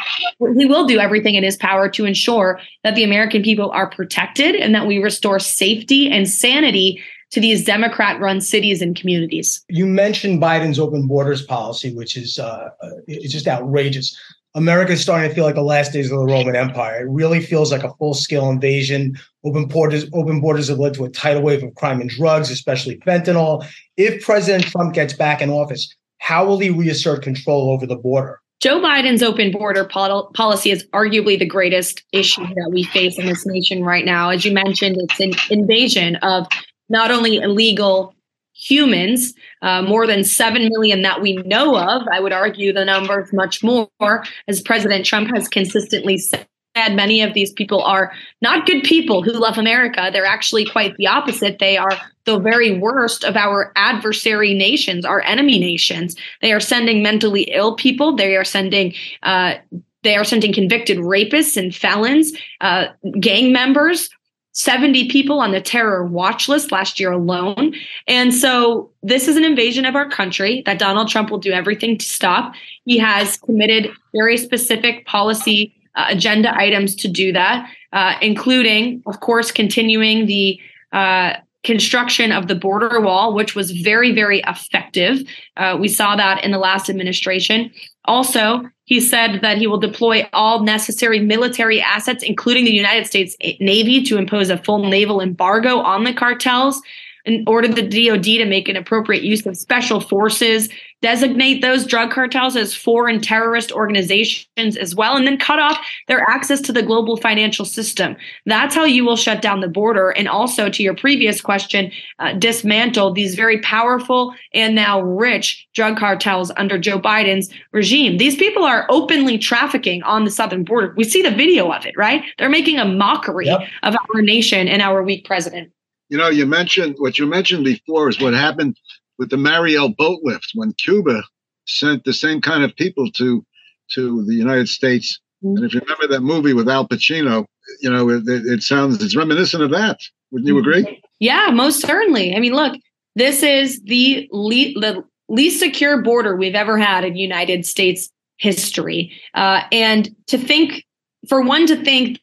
he 0.57 0.65
will 0.65 0.87
do 0.87 0.97
everything 0.97 1.35
in 1.35 1.43
his 1.43 1.55
power 1.55 1.87
to 1.87 2.05
ensure 2.05 2.59
that 2.83 2.95
the 2.95 3.03
American 3.03 3.43
people 3.43 3.69
are 3.69 3.87
protected 3.87 4.55
and 4.55 4.73
that 4.73 4.87
we 4.87 4.97
restore 4.97 5.37
safety 5.37 6.09
and 6.09 6.27
safety 6.27 6.46
insanity 6.47 7.01
to 7.31 7.41
these 7.41 7.65
Democrat 7.65 8.19
run 8.21 8.39
cities 8.39 8.81
and 8.81 8.95
communities. 8.95 9.63
You 9.69 9.85
mentioned 9.85 10.41
Biden's 10.41 10.79
open 10.79 11.07
borders 11.07 11.41
policy, 11.41 11.93
which 11.93 12.15
is 12.15 12.39
uh, 12.39 12.69
it's 13.07 13.33
just 13.33 13.47
outrageous. 13.47 14.17
America 14.55 14.93
is 14.93 15.01
starting 15.01 15.29
to 15.29 15.35
feel 15.35 15.43
like 15.43 15.55
the 15.55 15.61
last 15.61 15.93
days 15.93 16.09
of 16.11 16.17
the 16.17 16.25
Roman 16.25 16.55
Empire. 16.55 17.05
It 17.05 17.09
really 17.11 17.41
feels 17.41 17.71
like 17.71 17.83
a 17.83 17.93
full 17.95 18.13
scale 18.13 18.49
invasion. 18.49 19.15
Open 19.43 19.67
borders, 19.67 20.05
open 20.13 20.41
borders 20.41 20.69
have 20.69 20.79
led 20.79 20.93
to 20.95 21.05
a 21.05 21.09
tidal 21.09 21.43
wave 21.43 21.63
of 21.63 21.75
crime 21.75 22.01
and 22.01 22.09
drugs, 22.09 22.49
especially 22.49 22.97
fentanyl. 22.99 23.67
If 23.97 24.23
President 24.23 24.63
Trump 24.63 24.93
gets 24.93 25.13
back 25.13 25.41
in 25.41 25.49
office, 25.49 25.93
how 26.19 26.45
will 26.45 26.59
he 26.59 26.69
reassert 26.69 27.21
control 27.21 27.71
over 27.71 27.85
the 27.85 27.97
border? 27.97 28.41
Joe 28.59 28.79
Biden's 28.79 29.21
open 29.21 29.51
border 29.51 29.85
pol- 29.85 30.31
policy 30.33 30.71
is 30.71 30.83
arguably 30.87 31.37
the 31.37 31.45
greatest 31.45 32.03
issue 32.11 32.41
that 32.41 32.69
we 32.71 32.83
face 32.83 33.19
in 33.19 33.27
this 33.27 33.45
nation 33.45 33.83
right 33.83 34.03
now. 34.03 34.29
As 34.29 34.45
you 34.45 34.51
mentioned, 34.51 34.97
it's 34.99 35.19
an 35.19 35.33
invasion 35.51 36.15
of 36.17 36.47
not 36.89 37.11
only 37.11 37.37
illegal 37.37 38.15
humans, 38.53 39.35
uh, 39.61 39.83
more 39.83 40.07
than 40.07 40.23
7 40.23 40.69
million 40.69 41.03
that 41.03 41.21
we 41.21 41.35
know 41.37 41.77
of. 41.77 42.07
I 42.11 42.19
would 42.19 42.33
argue 42.33 42.73
the 42.73 42.85
number 42.85 43.21
is 43.21 43.31
much 43.31 43.63
more, 43.63 44.23
as 44.47 44.61
President 44.61 45.05
Trump 45.05 45.29
has 45.35 45.47
consistently 45.47 46.17
said 46.17 46.47
many 46.95 47.21
of 47.21 47.33
these 47.33 47.51
people 47.51 47.81
are 47.81 48.11
not 48.41 48.65
good 48.65 48.83
people 48.83 49.23
who 49.23 49.31
love 49.31 49.57
America. 49.57 50.09
They're 50.11 50.25
actually 50.25 50.65
quite 50.65 50.95
the 50.97 51.07
opposite. 51.07 51.59
They 51.59 51.77
are 51.77 51.97
the 52.25 52.39
very 52.39 52.77
worst 52.77 53.23
of 53.23 53.35
our 53.35 53.71
adversary 53.75 54.53
nations, 54.53 55.05
our 55.05 55.21
enemy 55.21 55.59
nations. 55.59 56.15
They 56.41 56.51
are 56.51 56.59
sending 56.59 57.01
mentally 57.01 57.43
ill 57.53 57.75
people. 57.75 58.15
They 58.15 58.35
are 58.35 58.43
sending 58.43 58.93
uh, 59.23 59.55
they 60.03 60.15
are 60.15 60.23
sending 60.23 60.53
convicted 60.53 60.99
rapists 60.99 61.57
and 61.57 61.75
felons, 61.75 62.31
uh, 62.61 62.85
gang 63.19 63.51
members 63.51 64.09
70 64.57 65.09
people 65.09 65.39
on 65.39 65.51
the 65.51 65.61
terror 65.61 66.03
watch 66.03 66.49
list 66.49 66.71
last 66.71 66.99
year 66.99 67.11
alone. 67.11 67.75
And 68.07 68.33
so 68.33 68.89
this 69.03 69.27
is 69.27 69.37
an 69.37 69.43
invasion 69.43 69.85
of 69.85 69.95
our 69.95 70.09
country 70.09 70.63
that 70.65 70.79
Donald 70.79 71.09
Trump 71.09 71.29
will 71.29 71.37
do 71.37 71.51
everything 71.51 71.95
to 71.95 72.05
stop. 72.05 72.55
He 72.83 72.97
has 72.97 73.37
committed 73.37 73.91
very 74.15 74.35
specific 74.35 75.05
policy 75.05 75.75
uh, 75.97 76.05
agenda 76.09 76.55
items 76.55 76.95
to 76.95 77.07
do 77.07 77.33
that, 77.33 77.69
uh, 77.91 78.15
including, 78.21 79.03
of 79.05 79.19
course, 79.19 79.51
continuing 79.51 80.27
the 80.27 80.59
uh, 80.93 81.33
construction 81.63 82.31
of 82.31 82.47
the 82.47 82.55
border 82.55 83.01
wall, 83.01 83.33
which 83.33 83.55
was 83.55 83.71
very, 83.71 84.13
very 84.13 84.41
effective. 84.47 85.27
Uh, 85.57 85.75
we 85.77 85.87
saw 85.87 86.15
that 86.15 86.43
in 86.43 86.51
the 86.51 86.57
last 86.57 86.89
administration. 86.89 87.71
Also, 88.05 88.61
he 88.85 89.01
said 89.01 89.41
that 89.41 89.57
he 89.57 89.67
will 89.67 89.79
deploy 89.79 90.25
all 90.31 90.63
necessary 90.63 91.19
military 91.19 91.81
assets, 91.81 92.23
including 92.23 92.63
the 92.63 92.71
United 92.71 93.05
States 93.05 93.35
Navy, 93.59 94.01
to 94.03 94.17
impose 94.17 94.49
a 94.49 94.57
full 94.57 94.87
naval 94.87 95.19
embargo 95.19 95.79
on 95.79 96.05
the 96.05 96.13
cartels 96.13 96.81
and 97.27 97.47
ordered 97.47 97.75
the 97.75 97.83
DoD 97.83 98.23
to 98.23 98.45
make 98.45 98.69
an 98.69 98.77
appropriate 98.77 99.23
use 99.23 99.45
of 99.45 99.57
special 99.57 99.99
forces, 99.99 100.69
designate 101.01 101.61
those 101.61 101.85
drug 101.85 102.09
cartels 102.09 102.55
as 102.55 102.73
foreign 102.73 103.21
terrorist 103.21 103.71
organizations 103.71 104.77
as 104.77 104.95
well, 104.95 105.15
and 105.15 105.27
then 105.27 105.37
cut 105.37 105.59
off 105.59 105.77
their 106.07 106.21
access 106.21 106.59
to 106.61 106.73
the 106.73 106.81
global 106.81 107.17
financial 107.17 107.65
system. 107.65 108.15
That's 108.45 108.73
how 108.73 108.85
you 108.85 109.05
will 109.05 109.15
shut 109.15 109.41
down 109.41 109.59
the 109.59 109.67
border. 109.67 110.09
And 110.09 110.27
also, 110.27 110.69
to 110.69 110.81
your 110.81 110.95
previous 110.95 111.41
question, 111.41 111.91
uh, 112.19 112.33
dismantle 112.33 113.13
these 113.13 113.35
very 113.35 113.59
powerful 113.59 114.33
and 114.53 114.73
now 114.73 115.01
rich 115.01 115.67
drug 115.75 115.97
cartels 115.97 116.51
under 116.57 116.79
Joe 116.79 116.99
Biden's 116.99 117.53
regime. 117.73 118.17
These 118.17 118.37
people 118.37 118.63
are 118.63 118.87
openly 118.89 119.37
trafficking 119.37 120.01
on 120.03 120.23
the 120.23 120.31
southern 120.31 120.63
border. 120.63 120.93
We 120.97 121.03
see 121.03 121.21
the 121.21 121.31
video 121.31 121.71
of 121.71 121.85
it, 121.85 121.95
right? 121.95 122.23
They're 122.37 122.49
making 122.49 122.79
a 122.79 122.85
mockery 122.85 123.47
yep. 123.47 123.61
of 123.83 123.95
our 123.95 124.21
nation 124.21 124.67
and 124.67 124.81
our 124.81 125.03
weak 125.03 125.25
president. 125.25 125.71
You 126.09 126.17
know, 126.17 126.29
you 126.29 126.45
mentioned 126.45 126.95
what 126.97 127.19
you 127.19 127.25
mentioned 127.25 127.65
before 127.65 128.09
is 128.09 128.19
what 128.19 128.33
happened 128.33 128.77
with 129.17 129.29
the 129.29 129.37
Mariel 129.37 129.89
boat 129.89 130.19
lift 130.23 130.51
when 130.55 130.73
Cuba 130.73 131.23
sent 131.65 132.03
the 132.05 132.13
same 132.13 132.41
kind 132.41 132.63
of 132.63 132.75
people 132.75 133.11
to 133.11 133.45
to 133.93 134.25
the 134.25 134.35
United 134.35 134.69
States. 134.69 135.19
Mm-hmm. 135.43 135.57
And 135.57 135.65
if 135.65 135.73
you 135.73 135.81
remember 135.81 136.07
that 136.07 136.21
movie 136.21 136.53
with 136.53 136.69
Al 136.69 136.87
Pacino, 136.87 137.45
you 137.81 137.89
know, 137.91 138.09
it, 138.09 138.23
it 138.25 138.63
sounds 138.63 139.03
it's 139.03 139.15
reminiscent 139.15 139.63
of 139.63 139.71
that. 139.71 139.99
Wouldn't 140.31 140.47
you 140.47 140.57
agree? 140.57 141.01
Yeah, 141.19 141.49
most 141.51 141.81
certainly. 141.81 142.35
I 142.35 142.39
mean, 142.39 142.53
look, 142.53 142.75
this 143.15 143.43
is 143.43 143.81
the, 143.83 144.27
le- 144.31 144.79
the 144.79 145.03
least 145.29 145.59
secure 145.59 146.01
border 146.01 146.35
we've 146.35 146.55
ever 146.55 146.77
had 146.77 147.03
in 147.03 147.15
United 147.15 147.65
States 147.65 148.09
history. 148.37 149.11
Uh, 149.33 149.61
and 149.71 150.15
to 150.27 150.37
think, 150.37 150.85
for 151.27 151.41
one, 151.41 151.65
to 151.67 151.75
think 151.75 152.19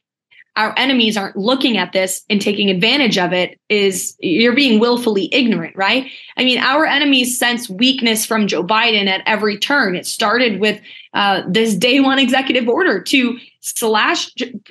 our 0.56 0.72
enemies 0.76 1.16
aren't 1.16 1.36
looking 1.36 1.76
at 1.76 1.92
this 1.92 2.24
and 2.30 2.40
taking 2.40 2.70
advantage 2.70 3.18
of 3.18 3.32
it 3.32 3.58
is 3.68 4.16
you're 4.20 4.54
being 4.54 4.78
willfully 4.78 5.28
ignorant, 5.32 5.74
right? 5.74 6.10
I 6.36 6.44
mean, 6.44 6.58
our 6.58 6.86
enemies 6.86 7.38
sense 7.38 7.68
weakness 7.68 8.24
from 8.24 8.46
Joe 8.46 8.62
Biden 8.62 9.08
at 9.08 9.22
every 9.26 9.58
turn. 9.58 9.96
It 9.96 10.06
started 10.06 10.60
with 10.60 10.80
uh, 11.12 11.42
this 11.48 11.74
day 11.74 11.98
one 11.98 12.18
executive 12.18 12.68
order 12.68 13.02
to 13.02 13.38
slash 13.60 14.30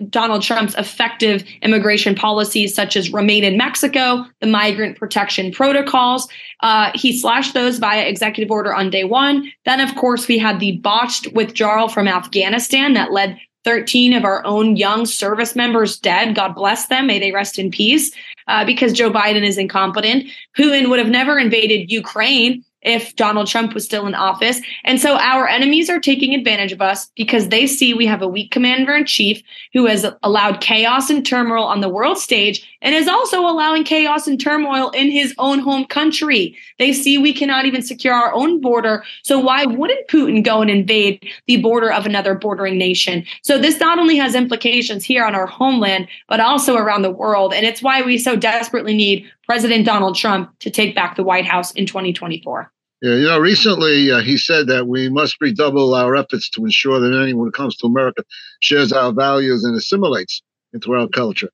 Donald 0.09 0.43
Trump's 0.43 0.75
effective 0.75 1.43
immigration 1.61 2.15
policies, 2.15 2.75
such 2.75 2.95
as 2.95 3.11
remain 3.11 3.43
in 3.43 3.57
Mexico, 3.57 4.25
the 4.39 4.47
migrant 4.47 4.97
protection 4.97 5.51
protocols. 5.51 6.27
Uh, 6.61 6.91
he 6.93 7.17
slashed 7.17 7.53
those 7.53 7.79
via 7.79 8.03
executive 8.03 8.51
order 8.51 8.73
on 8.73 8.89
day 8.89 9.03
one. 9.03 9.51
Then, 9.65 9.79
of 9.79 9.95
course, 9.95 10.27
we 10.27 10.37
had 10.37 10.59
the 10.59 10.77
botched 10.77 11.33
withdrawal 11.33 11.89
from 11.89 12.07
Afghanistan 12.07 12.93
that 12.93 13.11
led 13.11 13.39
13 13.63 14.13
of 14.13 14.25
our 14.25 14.45
own 14.45 14.75
young 14.75 15.05
service 15.05 15.55
members 15.55 15.97
dead. 15.97 16.35
God 16.35 16.53
bless 16.53 16.87
them. 16.87 17.07
May 17.07 17.19
they 17.19 17.31
rest 17.31 17.57
in 17.57 17.71
peace 17.71 18.11
uh, 18.47 18.65
because 18.65 18.93
Joe 18.93 19.11
Biden 19.11 19.43
is 19.43 19.57
incompetent. 19.57 20.25
Putin 20.57 20.89
would 20.89 20.99
have 20.99 21.09
never 21.09 21.39
invaded 21.39 21.91
Ukraine 21.91 22.63
if 22.83 23.15
Donald 23.15 23.47
Trump 23.47 23.73
was 23.73 23.85
still 23.85 24.05
in 24.05 24.15
office. 24.15 24.61
And 24.83 24.99
so 24.99 25.17
our 25.17 25.47
enemies 25.47 25.89
are 25.89 25.99
taking 25.99 26.33
advantage 26.33 26.71
of 26.71 26.81
us 26.81 27.09
because 27.15 27.49
they 27.49 27.67
see 27.67 27.93
we 27.93 28.05
have 28.05 28.21
a 28.21 28.27
weak 28.27 28.51
commander 28.51 28.95
in 28.95 29.05
chief 29.05 29.41
who 29.73 29.85
has 29.85 30.05
allowed 30.21 30.61
chaos 30.61 31.09
and 31.09 31.25
turmoil 31.25 31.63
on 31.63 31.81
the 31.81 31.89
world 31.89 32.17
stage 32.17 32.67
and 32.81 32.93
is 32.93 33.07
also 33.07 33.41
allowing 33.41 33.83
chaos 33.83 34.27
and 34.27 34.39
turmoil 34.39 34.89
in 34.91 35.09
his 35.09 35.33
own 35.37 35.59
home 35.59 35.85
country. 35.85 36.55
They 36.79 36.93
see 36.93 37.17
we 37.17 37.33
cannot 37.33 37.65
even 37.65 37.81
secure 37.81 38.13
our 38.13 38.33
own 38.33 38.59
border. 38.61 39.03
So 39.23 39.39
why 39.39 39.65
wouldn't 39.65 40.07
Putin 40.07 40.43
go 40.43 40.61
and 40.61 40.69
invade 40.69 41.25
the 41.47 41.57
border 41.57 41.91
of 41.91 42.05
another 42.05 42.35
bordering 42.35 42.77
nation? 42.77 43.25
So 43.41 43.57
this 43.57 43.79
not 43.79 43.99
only 43.99 44.17
has 44.17 44.35
implications 44.35 45.05
here 45.05 45.25
on 45.25 45.35
our 45.35 45.47
homeland, 45.47 46.07
but 46.27 46.39
also 46.39 46.75
around 46.75 47.03
the 47.03 47.11
world. 47.11 47.53
And 47.53 47.65
it's 47.65 47.81
why 47.81 48.01
we 48.01 48.17
so 48.17 48.35
desperately 48.35 48.93
need 48.93 49.29
President 49.45 49.85
Donald 49.85 50.15
Trump 50.15 50.57
to 50.59 50.69
take 50.69 50.95
back 50.95 51.15
the 51.15 51.23
White 51.23 51.45
House 51.45 51.71
in 51.71 51.85
2024. 51.85 52.71
Yeah, 53.01 53.15
you 53.15 53.25
know, 53.25 53.39
recently 53.39 54.11
uh, 54.11 54.21
he 54.21 54.37
said 54.37 54.67
that 54.67 54.87
we 54.87 55.09
must 55.09 55.35
redouble 55.41 55.93
our 55.93 56.15
efforts 56.15 56.49
to 56.51 56.63
ensure 56.63 57.01
that 57.01 57.21
anyone 57.21 57.47
who 57.47 57.51
comes 57.51 57.75
to 57.77 57.87
America 57.87 58.23
shares 58.61 58.93
our 58.93 59.11
values 59.11 59.65
and 59.65 59.75
assimilates 59.75 60.41
into 60.71 60.93
our 60.93 61.09
culture. 61.09 61.49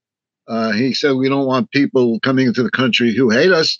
Uh, 0.47 0.71
he 0.71 0.93
said 0.93 1.13
we 1.13 1.27
don't 1.27 1.47
want 1.47 1.71
people 1.71 2.19
coming 2.19 2.47
into 2.47 2.61
the 2.61 2.69
country 2.69 3.15
who 3.15 3.31
hate 3.31 3.51
us, 3.51 3.77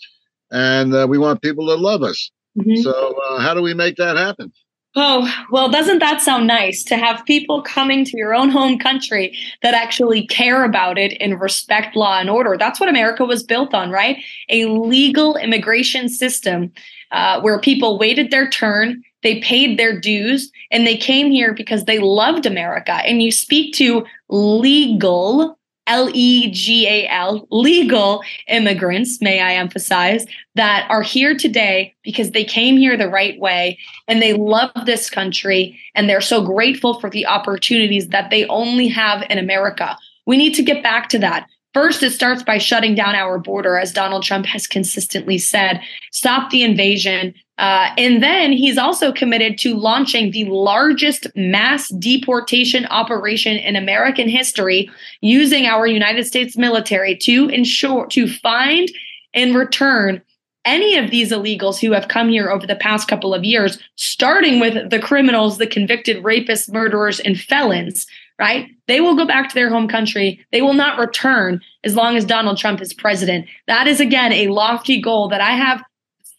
and 0.50 0.92
uh, 0.92 1.06
we 1.08 1.16
want 1.16 1.42
people 1.42 1.66
that 1.66 1.78
love 1.78 2.02
us. 2.02 2.32
Mm-hmm. 2.58 2.82
So, 2.82 3.20
uh, 3.30 3.38
how 3.38 3.54
do 3.54 3.62
we 3.62 3.74
make 3.74 3.96
that 3.96 4.16
happen? 4.16 4.52
Oh, 4.96 5.32
well, 5.52 5.70
doesn't 5.70 6.00
that 6.00 6.20
sound 6.20 6.48
nice 6.48 6.82
to 6.84 6.96
have 6.96 7.24
people 7.24 7.62
coming 7.62 8.04
to 8.04 8.16
your 8.16 8.34
own 8.34 8.50
home 8.50 8.76
country 8.76 9.38
that 9.62 9.72
actually 9.72 10.26
care 10.26 10.64
about 10.64 10.98
it 10.98 11.16
and 11.20 11.40
respect 11.40 11.94
law 11.94 12.18
and 12.18 12.28
order? 12.28 12.56
That's 12.58 12.80
what 12.80 12.88
America 12.88 13.24
was 13.24 13.44
built 13.44 13.72
on, 13.72 13.92
right? 13.92 14.16
A 14.48 14.64
legal 14.64 15.36
immigration 15.36 16.08
system 16.08 16.72
uh, 17.12 17.40
where 17.40 17.60
people 17.60 17.98
waited 18.00 18.32
their 18.32 18.50
turn, 18.50 19.00
they 19.22 19.40
paid 19.40 19.78
their 19.78 19.98
dues, 19.98 20.50
and 20.72 20.84
they 20.84 20.96
came 20.96 21.30
here 21.30 21.54
because 21.54 21.84
they 21.84 22.00
loved 22.00 22.44
America. 22.44 22.94
And 22.94 23.22
you 23.22 23.30
speak 23.30 23.74
to 23.76 24.04
legal 24.28 25.56
L 25.90 26.08
E 26.14 26.50
G 26.52 26.86
A 26.86 27.08
L, 27.08 27.48
legal 27.50 28.22
immigrants, 28.46 29.20
may 29.20 29.40
I 29.40 29.54
emphasize, 29.54 30.24
that 30.54 30.86
are 30.88 31.02
here 31.02 31.36
today 31.36 31.92
because 32.04 32.30
they 32.30 32.44
came 32.44 32.76
here 32.76 32.96
the 32.96 33.08
right 33.08 33.38
way 33.40 33.76
and 34.06 34.22
they 34.22 34.32
love 34.32 34.70
this 34.86 35.10
country 35.10 35.78
and 35.96 36.08
they're 36.08 36.20
so 36.20 36.42
grateful 36.42 37.00
for 37.00 37.10
the 37.10 37.26
opportunities 37.26 38.08
that 38.08 38.30
they 38.30 38.46
only 38.46 38.86
have 38.86 39.24
in 39.28 39.38
America. 39.38 39.98
We 40.26 40.36
need 40.36 40.54
to 40.54 40.62
get 40.62 40.82
back 40.82 41.08
to 41.08 41.18
that. 41.18 41.48
First, 41.72 42.02
it 42.02 42.10
starts 42.10 42.42
by 42.42 42.58
shutting 42.58 42.96
down 42.96 43.14
our 43.14 43.38
border, 43.38 43.78
as 43.78 43.92
Donald 43.92 44.24
Trump 44.24 44.46
has 44.46 44.66
consistently 44.66 45.38
said, 45.38 45.80
stop 46.10 46.50
the 46.50 46.64
invasion. 46.64 47.32
Uh, 47.58 47.90
and 47.96 48.22
then 48.22 48.52
he's 48.52 48.78
also 48.78 49.12
committed 49.12 49.56
to 49.58 49.76
launching 49.76 50.32
the 50.32 50.46
largest 50.46 51.28
mass 51.36 51.88
deportation 51.90 52.86
operation 52.86 53.56
in 53.56 53.76
American 53.76 54.28
history 54.28 54.90
using 55.20 55.66
our 55.66 55.86
United 55.86 56.26
States 56.26 56.56
military 56.56 57.16
to 57.16 57.48
ensure 57.50 58.06
to 58.06 58.26
find 58.26 58.90
and 59.32 59.54
return 59.54 60.20
any 60.64 60.96
of 60.96 61.10
these 61.10 61.30
illegals 61.32 61.78
who 61.78 61.92
have 61.92 62.08
come 62.08 62.28
here 62.28 62.50
over 62.50 62.66
the 62.66 62.76
past 62.76 63.08
couple 63.08 63.32
of 63.32 63.44
years, 63.44 63.78
starting 63.96 64.60
with 64.60 64.90
the 64.90 64.98
criminals, 64.98 65.58
the 65.58 65.66
convicted 65.66 66.22
rapists, 66.22 66.70
murderers, 66.70 67.20
and 67.20 67.38
felons 67.40 68.06
right? 68.40 68.70
They 68.88 69.00
will 69.00 69.14
go 69.14 69.26
back 69.26 69.50
to 69.50 69.54
their 69.54 69.68
home 69.68 69.86
country. 69.86 70.44
They 70.50 70.62
will 70.62 70.74
not 70.74 70.98
return 70.98 71.60
as 71.84 71.94
long 71.94 72.16
as 72.16 72.24
Donald 72.24 72.56
Trump 72.56 72.80
is 72.80 72.94
president. 72.94 73.46
That 73.66 73.86
is, 73.86 74.00
again, 74.00 74.32
a 74.32 74.48
lofty 74.48 75.00
goal 75.00 75.28
that 75.28 75.42
I 75.42 75.50
have 75.50 75.84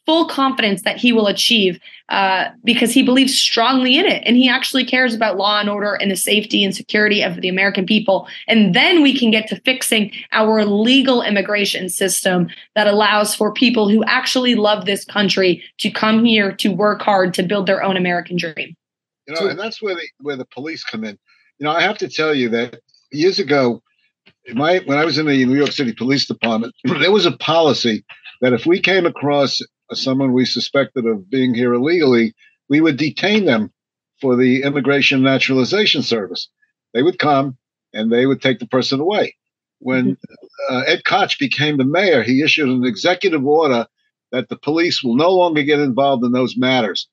full 0.08 0.26
confidence 0.26 0.82
that 0.82 0.98
he 0.98 1.14
will 1.14 1.28
achieve 1.28 1.80
uh, 2.10 2.46
because 2.64 2.92
he 2.92 3.04
believes 3.04 3.38
strongly 3.38 3.98
in 3.98 4.06
it. 4.08 4.24
And 4.26 4.36
he 4.36 4.50
actually 4.50 4.84
cares 4.84 5.14
about 5.14 5.38
law 5.38 5.60
and 5.60 5.70
order 5.70 5.94
and 5.94 6.10
the 6.10 6.16
safety 6.16 6.64
and 6.64 6.76
security 6.76 7.22
of 7.22 7.40
the 7.40 7.48
American 7.48 7.86
people. 7.86 8.28
And 8.48 8.74
then 8.74 9.04
we 9.04 9.18
can 9.18 9.30
get 9.30 9.48
to 9.50 9.62
fixing 9.62 10.12
our 10.32 10.66
legal 10.66 11.22
immigration 11.22 11.88
system 11.88 12.50
that 12.74 12.88
allows 12.88 13.36
for 13.36 13.54
people 13.54 13.90
who 13.90 14.04
actually 14.06 14.56
love 14.56 14.86
this 14.86 15.06
country 15.06 15.64
to 15.78 15.92
come 15.92 16.26
here 16.26 16.52
to 16.56 16.70
work 16.70 17.04
hard 17.04 17.36
to 17.36 17.44
build 17.44 17.68
their 17.68 17.84
own 17.84 17.96
American 17.96 18.38
dream. 18.38 18.76
You 19.28 19.36
know, 19.36 19.48
and 19.48 19.60
that's 19.60 19.84
where 19.84 19.94
the 19.94 20.10
where 20.20 20.36
the 20.36 20.46
police 20.46 20.84
come 20.84 21.04
in 21.04 21.18
you 21.62 21.68
know, 21.68 21.74
I 21.74 21.82
have 21.82 22.00
to 22.00 22.10
tell 22.10 22.34
you 22.34 22.50
that 22.50 22.82
years 23.12 23.38
ago, 23.38 23.84
my 24.56 24.80
when 24.86 24.98
I 24.98 25.06
was 25.06 25.20
in 25.20 25.28
the 25.28 25.46
New 25.46 25.56
York 25.56 25.72
City 25.72 25.94
Police 25.94 26.26
Department, 26.26 26.74
there 26.84 27.12
was 27.12 27.28
a 27.28 27.38
policy 27.38 28.04
that 28.42 28.52
if 28.52 28.66
we 28.66 28.80
came 28.80 29.06
across 29.06 29.62
someone 29.94 30.34
we 30.34 30.44
suspected 30.44 31.06
of 31.06 31.30
being 31.30 31.54
here 31.54 31.76
illegally, 31.76 32.34
we 32.68 32.82
would 32.82 32.98
detain 32.98 33.46
them 33.46 33.72
for 34.20 34.36
the 34.36 34.64
Immigration 34.64 35.22
Naturalization 35.22 36.02
Service. 36.02 36.50
They 36.96 37.04
would 37.04 37.20
come 37.20 37.58
and 37.94 38.12
they 38.12 38.26
would 38.26 38.42
take 38.42 38.58
the 38.58 38.68
person 38.68 39.00
away. 39.00 39.36
When 39.78 40.16
mm-hmm. 40.16 40.76
uh, 40.76 40.82
Ed 40.88 41.04
Koch 41.06 41.38
became 41.38 41.78
the 41.78 41.86
mayor, 41.86 42.24
he 42.24 42.42
issued 42.42 42.70
an 42.70 42.86
executive 42.86 43.46
order 43.46 43.86
that 44.32 44.50
the 44.50 44.58
police 44.58 45.04
will 45.04 45.16
no 45.16 45.30
longer 45.30 45.62
get 45.62 45.80
involved 45.80 46.24
in 46.26 46.32
those 46.32 46.58
matters. 46.58 47.08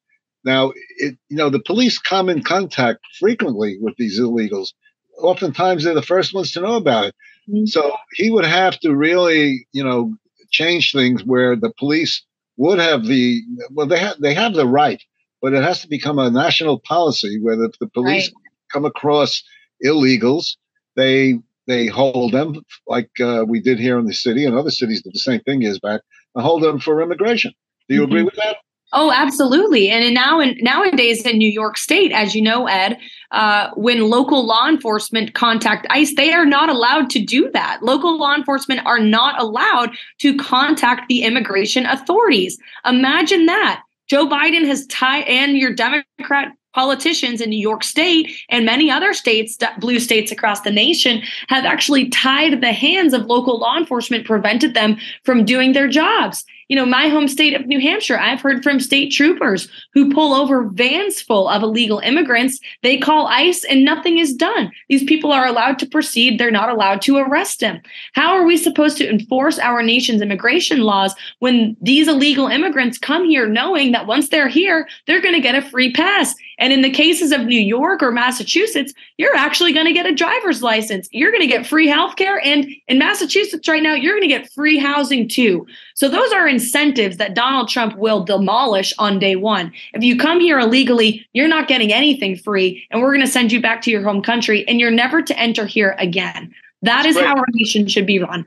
Now, 0.45 0.73
it, 0.99 1.17
you 1.29 1.37
know, 1.37 1.51
the 1.51 1.61
police 1.61 1.99
come 1.99 2.29
in 2.29 2.43
contact 2.43 3.01
frequently 3.19 3.79
with 3.81 3.95
these 3.97 4.21
illegals. 4.21 4.73
Oftentimes, 5.21 5.85
they're 5.85 5.95
the 5.95 6.03
first 6.03 6.33
ones 6.33 6.53
to 6.53 6.61
know 6.61 6.77
about 6.77 7.07
it. 7.07 7.15
Mm-hmm. 7.49 7.67
So 7.67 7.97
he 8.13 8.31
would 8.31 8.45
have 8.45 8.79
to 8.81 8.95
really, 8.95 9.67
you 9.73 9.83
know, 9.83 10.15
change 10.51 10.93
things 10.93 11.25
where 11.25 11.57
the 11.57 11.73
police 11.79 12.23
would 12.57 12.79
have 12.79 13.07
the 13.07 13.43
well, 13.71 13.87
they 13.87 13.99
have 13.99 14.21
they 14.21 14.35
have 14.35 14.55
the 14.55 14.67
right, 14.67 15.03
but 15.41 15.55
it 15.55 15.63
has 15.63 15.81
to 15.83 15.89
become 15.89 16.19
a 16.19 16.31
national 16.31 16.81
policy 16.81 17.39
where 17.41 17.57
the, 17.57 17.73
the 17.81 17.89
police 17.89 18.27
right. 18.27 18.43
come 18.73 18.85
across 18.85 19.43
illegals, 19.85 20.57
they 20.97 21.39
they 21.67 21.87
hold 21.87 22.33
them 22.33 22.63
like 22.87 23.11
uh, 23.21 23.45
we 23.47 23.61
did 23.61 23.79
here 23.79 23.99
in 23.99 24.07
the 24.07 24.15
city 24.15 24.45
and 24.45 24.57
other 24.57 24.71
cities 24.71 25.03
did 25.03 25.15
the 25.15 25.21
same 25.21 25.41
thing 25.41 25.63
years 25.63 25.79
back, 25.79 26.01
and 26.35 26.45
hold 26.45 26.63
them 26.63 26.79
for 26.79 27.03
immigration. 27.03 27.53
Do 27.89 27.95
you 27.95 28.03
mm-hmm. 28.03 28.11
agree 28.11 28.23
with 28.25 28.37
that? 28.37 28.57
Oh, 28.93 29.13
absolutely. 29.13 29.91
And 29.91 30.15
now 30.15 30.41
in, 30.41 30.57
nowadays 30.61 31.27
in 31.27 31.37
New 31.37 31.51
York 31.51 31.77
State, 31.77 32.11
as 32.11 32.35
you 32.35 32.41
know, 32.41 32.67
Ed, 32.67 32.99
uh, 33.33 33.71
when 33.75 34.09
local 34.09 34.47
law 34.47 34.67
enforcement 34.67 35.35
contact 35.35 35.87
ICE, 35.91 36.15
they 36.17 36.33
are 36.33 36.47
not 36.47 36.71
allowed 36.71 37.11
to 37.11 37.23
do 37.23 37.51
that. 37.53 37.83
Local 37.83 38.19
law 38.19 38.35
enforcement 38.35 38.81
are 38.87 38.99
not 38.99 39.39
allowed 39.41 39.91
to 40.21 40.37
contact 40.39 41.09
the 41.09 41.23
immigration 41.23 41.85
authorities. 41.85 42.59
Imagine 42.87 43.45
that. 43.47 43.83
Joe 44.09 44.27
Biden 44.27 44.65
has 44.65 44.87
tied, 44.87 45.25
and 45.25 45.59
your 45.59 45.75
Democrat 45.75 46.53
politicians 46.75 47.41
in 47.41 47.51
New 47.51 47.59
York 47.59 47.83
State 47.83 48.33
and 48.51 48.65
many 48.65 48.91
other 48.91 49.13
states, 49.13 49.59
blue 49.79 49.99
states 49.99 50.31
across 50.31 50.61
the 50.61 50.71
nation, 50.71 51.23
have 51.49 51.65
actually 51.65 52.09
tied 52.09 52.61
the 52.61 52.73
hands 52.73 53.13
of 53.13 53.27
local 53.27 53.59
law 53.59 53.77
enforcement, 53.77 54.27
prevented 54.27 54.75
them 54.75 54.97
from 55.25 55.45
doing 55.45 55.73
their 55.73 55.89
jobs 55.89 56.45
you 56.69 56.77
know, 56.77 56.85
my 56.85 57.09
home 57.09 57.29
state 57.29 57.55
of 57.55 57.67
New 57.67 57.81
Hampshire, 57.81 58.19
I've 58.19 58.43
heard 58.43 58.63
from 58.63 58.79
state 58.79 59.11
troopers 59.11 59.69
who 59.95 60.13
pull 60.13 60.35
over 60.35 60.69
vans 60.69 61.21
full 61.21 61.49
of 61.49 61.63
illegal 61.63 61.99
immigrants. 62.01 62.61
They 62.83 62.99
call 62.99 63.27
ICE 63.27 63.65
and 63.65 63.85
nothing 63.85 64.19
is 64.19 64.35
done. 64.35 64.71
These 64.89 65.05
people 65.05 65.33
are 65.33 65.47
allowed 65.47 65.79
to 65.79 65.87
proceed. 65.87 66.39
They're 66.39 66.51
not 66.51 66.69
allowed 66.69 67.01
to 67.03 67.17
arrest 67.17 67.61
them. 67.61 67.81
How 68.13 68.35
are 68.35 68.45
we 68.45 68.59
supposed 68.59 68.99
to 68.99 69.09
enforce 69.09 69.59
our 69.59 69.83
nation's 69.83 70.21
immigration 70.21 70.81
laws 70.81 71.15
when 71.39 71.75
these 71.81 72.07
illegal 72.07 72.49
immigrants 72.49 72.99
come 72.99 73.25
here 73.25 73.49
knowing 73.49 73.93
that 73.93 74.07
once 74.07 74.29
they're 74.29 74.49
here, 74.49 74.87
they're 75.07 75.23
going 75.23 75.35
to 75.35 75.41
get 75.41 75.55
a 75.55 75.69
free 75.71 75.93
pass? 75.93 76.35
And 76.59 76.73
in 76.73 76.83
the 76.83 76.91
cases 76.91 77.33
of 77.33 77.43
New 77.43 77.61
York 77.61 78.03
or 78.03 78.11
Massachusetts, 78.11 78.93
you're 79.17 79.35
actually 79.37 79.73
going 79.73 79.87
to 79.87 79.93
get 79.93 80.07
a 80.07 80.15
driver's 80.15 80.63
license. 80.63 81.09
You're 81.13 81.31
going 81.31 81.43
to 81.43 81.47
get 81.47 81.67
free 81.67 81.87
health 81.87 82.17
care. 82.17 82.45
And 82.45 82.67
in 82.89 82.99
Massachusetts 82.99 83.69
right 83.69 83.83
now, 83.83 83.95
you're 83.95 84.15
going 84.15 84.29
to 84.29 84.35
get 84.35 84.51
free 84.53 84.79
housing 84.79 85.29
too. 85.29 85.67
So 85.95 86.09
those 86.09 86.33
are 86.33 86.49
incentives 86.49 87.17
that 87.19 87.35
Donald 87.35 87.69
Trump 87.69 87.97
will 87.97 88.25
demolish 88.25 88.93
on 88.99 89.19
day 89.19 89.37
one. 89.37 89.73
If 89.95 90.03
you 90.03 90.19
come 90.19 90.41
here 90.41 90.59
illegally, 90.59 91.27
you're 91.33 91.49
not 91.49 91.69
getting 91.69 91.93
anything 91.93 92.37
free. 92.37 92.87
And 92.91 93.01
we're 93.01 93.13
going 93.13 93.27
to 93.27 93.33
send 93.33 93.53
you 93.53 93.63
back 93.63 93.81
to 93.83 93.91
your 93.91 94.03
home 94.03 94.23
country 94.23 94.67
and 94.69 94.81
you're 94.81 94.91
never 94.91 95.23
to 95.23 95.39
enter 95.39 95.65
here 95.65 95.95
again. 95.99 96.53
That 96.83 97.05
That's 97.05 97.17
is 97.17 97.23
how 97.23 97.37
our 97.37 97.47
nation 97.55 97.87
should 97.89 98.07
be 98.07 98.19
run. 98.19 98.47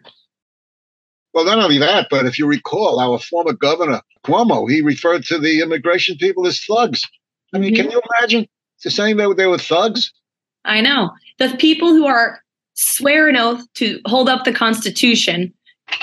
Well, 1.33 1.45
not 1.45 1.59
only 1.59 1.77
that, 1.77 2.07
but 2.09 2.25
if 2.25 2.37
you 2.37 2.45
recall, 2.45 2.99
our 2.99 3.17
former 3.17 3.53
governor, 3.53 4.01
Cuomo, 4.25 4.69
he 4.69 4.81
referred 4.81 5.23
to 5.25 5.37
the 5.37 5.61
immigration 5.61 6.17
people 6.17 6.45
as 6.45 6.61
thugs. 6.63 7.01
I 7.53 7.57
mean, 7.57 7.73
mm-hmm. 7.73 7.83
can 7.83 7.91
you 7.91 8.01
imagine 8.19 8.47
the 8.83 8.91
saying 8.91 9.17
that 9.17 9.35
they 9.37 9.47
were 9.47 9.57
thugs? 9.57 10.11
I 10.65 10.81
know. 10.81 11.11
The 11.39 11.55
people 11.57 11.89
who 11.89 12.05
are 12.05 12.41
swear 12.73 13.27
an 13.27 13.35
oath 13.35 13.61
to 13.75 13.99
hold 14.05 14.29
up 14.29 14.43
the 14.43 14.53
Constitution, 14.53 15.53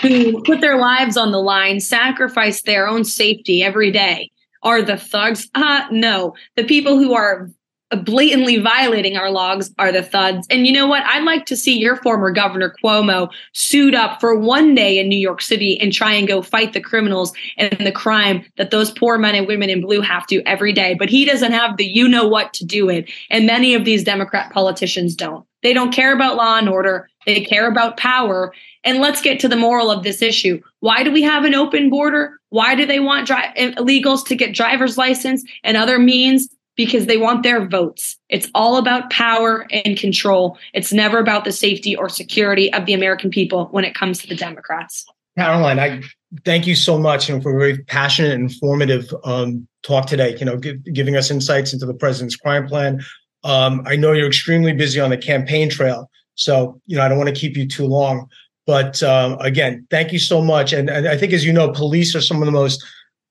who 0.03 0.43
put 0.45 0.61
their 0.61 0.79
lives 0.79 1.17
on 1.17 1.33
the 1.33 1.41
line, 1.41 1.81
sacrifice 1.81 2.63
their 2.63 2.87
own 2.87 3.05
safety 3.05 3.63
every 3.63 3.91
day, 3.91 4.31
are 4.63 4.83
the 4.83 4.97
thugs. 4.97 5.49
Uh, 5.55 5.87
no. 5.91 6.35
The 6.57 6.65
people 6.65 6.99
who 6.99 7.15
are 7.15 7.51
blatantly 7.97 8.59
violating 8.59 9.17
our 9.17 9.31
logs 9.31 9.73
are 9.79 9.91
the 9.91 10.03
thugs. 10.03 10.47
And 10.51 10.67
you 10.67 10.73
know 10.73 10.87
what? 10.87 11.05
I'd 11.07 11.25
like 11.25 11.47
to 11.47 11.57
see 11.57 11.79
your 11.79 11.97
former 11.97 12.31
governor 12.31 12.75
Cuomo 12.83 13.31
suit 13.55 13.95
up 13.95 14.21
for 14.21 14.39
one 14.39 14.75
day 14.75 14.99
in 14.99 15.09
New 15.09 15.19
York 15.19 15.41
City 15.41 15.81
and 15.81 15.93
try 15.93 16.13
and 16.13 16.29
go 16.29 16.43
fight 16.43 16.75
the 16.75 16.81
criminals 16.81 17.33
and 17.57 17.87
the 17.87 17.93
crime 17.93 18.45
that 18.57 18.71
those 18.71 18.91
poor 18.91 19.17
men 19.17 19.35
and 19.35 19.47
women 19.47 19.71
in 19.71 19.81
blue 19.81 20.01
have 20.01 20.27
to 20.27 20.43
every 20.43 20.73
day. 20.73 20.95
But 20.99 21.09
he 21.09 21.25
doesn't 21.25 21.53
have 21.53 21.77
the 21.77 21.87
you 21.87 22.09
know 22.09 22.27
what 22.27 22.53
to 22.55 22.65
do 22.65 22.89
it. 22.91 23.11
And 23.31 23.47
many 23.47 23.75
of 23.75 23.85
these 23.85 24.05
Democrat 24.05 24.53
politicians 24.53 25.15
don't. 25.15 25.47
They 25.63 25.73
don't 25.73 25.93
care 25.93 26.15
about 26.15 26.37
law 26.37 26.59
and 26.59 26.69
order. 26.69 27.09
They 27.27 27.41
care 27.41 27.69
about 27.69 27.97
power. 27.97 28.53
And 28.85 29.01
let's 29.01 29.21
get 29.21 29.41
to 29.41 29.49
the 29.49 29.57
moral 29.57 29.91
of 29.91 30.05
this 30.05 30.23
issue. 30.23 30.61
Why 30.81 31.03
do 31.03 31.11
we 31.11 31.23
have 31.23 31.45
an 31.45 31.55
open 31.55 31.91
border? 31.91 32.39
Why 32.51 32.75
do 32.75 32.87
they 32.87 33.01
want 33.01 33.27
dri- 33.27 33.53
illegals 33.57 34.25
to 34.27 34.37
get 34.37 34.55
driver's 34.55 34.97
license 34.97 35.45
and 35.65 35.77
other 35.77 35.99
means 35.99 36.49
because 36.79 37.07
they 37.07 37.19
want 37.19 37.43
their 37.43 37.67
votes. 37.67 38.17
It's 38.31 38.49
all 38.55 38.77
about 38.77 39.11
power 39.11 39.67
and 39.71 39.99
control. 39.99 40.57
It's 40.73 40.93
never 40.93 41.19
about 41.19 41.45
the 41.45 41.51
safety 41.51 41.97
or 41.97 42.09
security 42.09 42.73
of 42.73 42.87
the 42.87 42.95
American 42.95 43.31
people 43.31 43.67
when 43.73 43.85
it 43.85 43.95
comes 43.95 44.21
to 44.21 44.29
the 44.29 44.37
Democrats. 44.37 45.05
Karoline, 45.37 45.81
I 45.81 46.03
thank 46.45 46.69
you 46.69 46.77
so 46.77 46.97
much 46.97 47.27
for 47.27 47.57
a 47.57 47.59
very 47.59 47.79
passionate 47.85 48.33
and 48.33 48.45
informative 48.45 49.13
um, 49.25 49.67
talk 49.83 50.07
today. 50.07 50.37
You 50.39 50.47
know, 50.47 50.57
giving 50.57 51.17
us 51.17 51.33
insights 51.33 51.73
into 51.73 51.85
the 51.85 51.95
president's 51.95 52.37
crime 52.37 52.69
plan. 52.69 53.01
Um, 53.43 53.83
I 53.85 53.97
know 53.97 54.13
you're 54.13 54.29
extremely 54.29 54.73
busy 54.73 55.01
on 55.01 55.11
the 55.11 55.19
campaign 55.19 55.69
trail, 55.69 56.09
so 56.37 56.81
you 56.87 56.97
know 56.97 57.03
I 57.03 57.09
don't 57.09 57.19
want 57.19 57.29
to 57.29 57.35
keep 57.35 57.57
you 57.57 57.67
too 57.67 57.87
long. 57.87 58.29
But 58.67 59.03
um, 59.03 59.37
again, 59.41 59.87
thank 59.91 60.13
you 60.13 60.19
so 60.19 60.43
much. 60.43 60.73
And, 60.73 60.91
and 60.91 61.09
I 61.09 61.17
think, 61.17 61.33
as 61.33 61.45
you 61.45 61.53
know, 61.53 61.73
police 61.73 62.15
are 62.15 62.21
some 62.21 62.41
of 62.41 62.47
the 62.47 62.53
most 62.53 62.85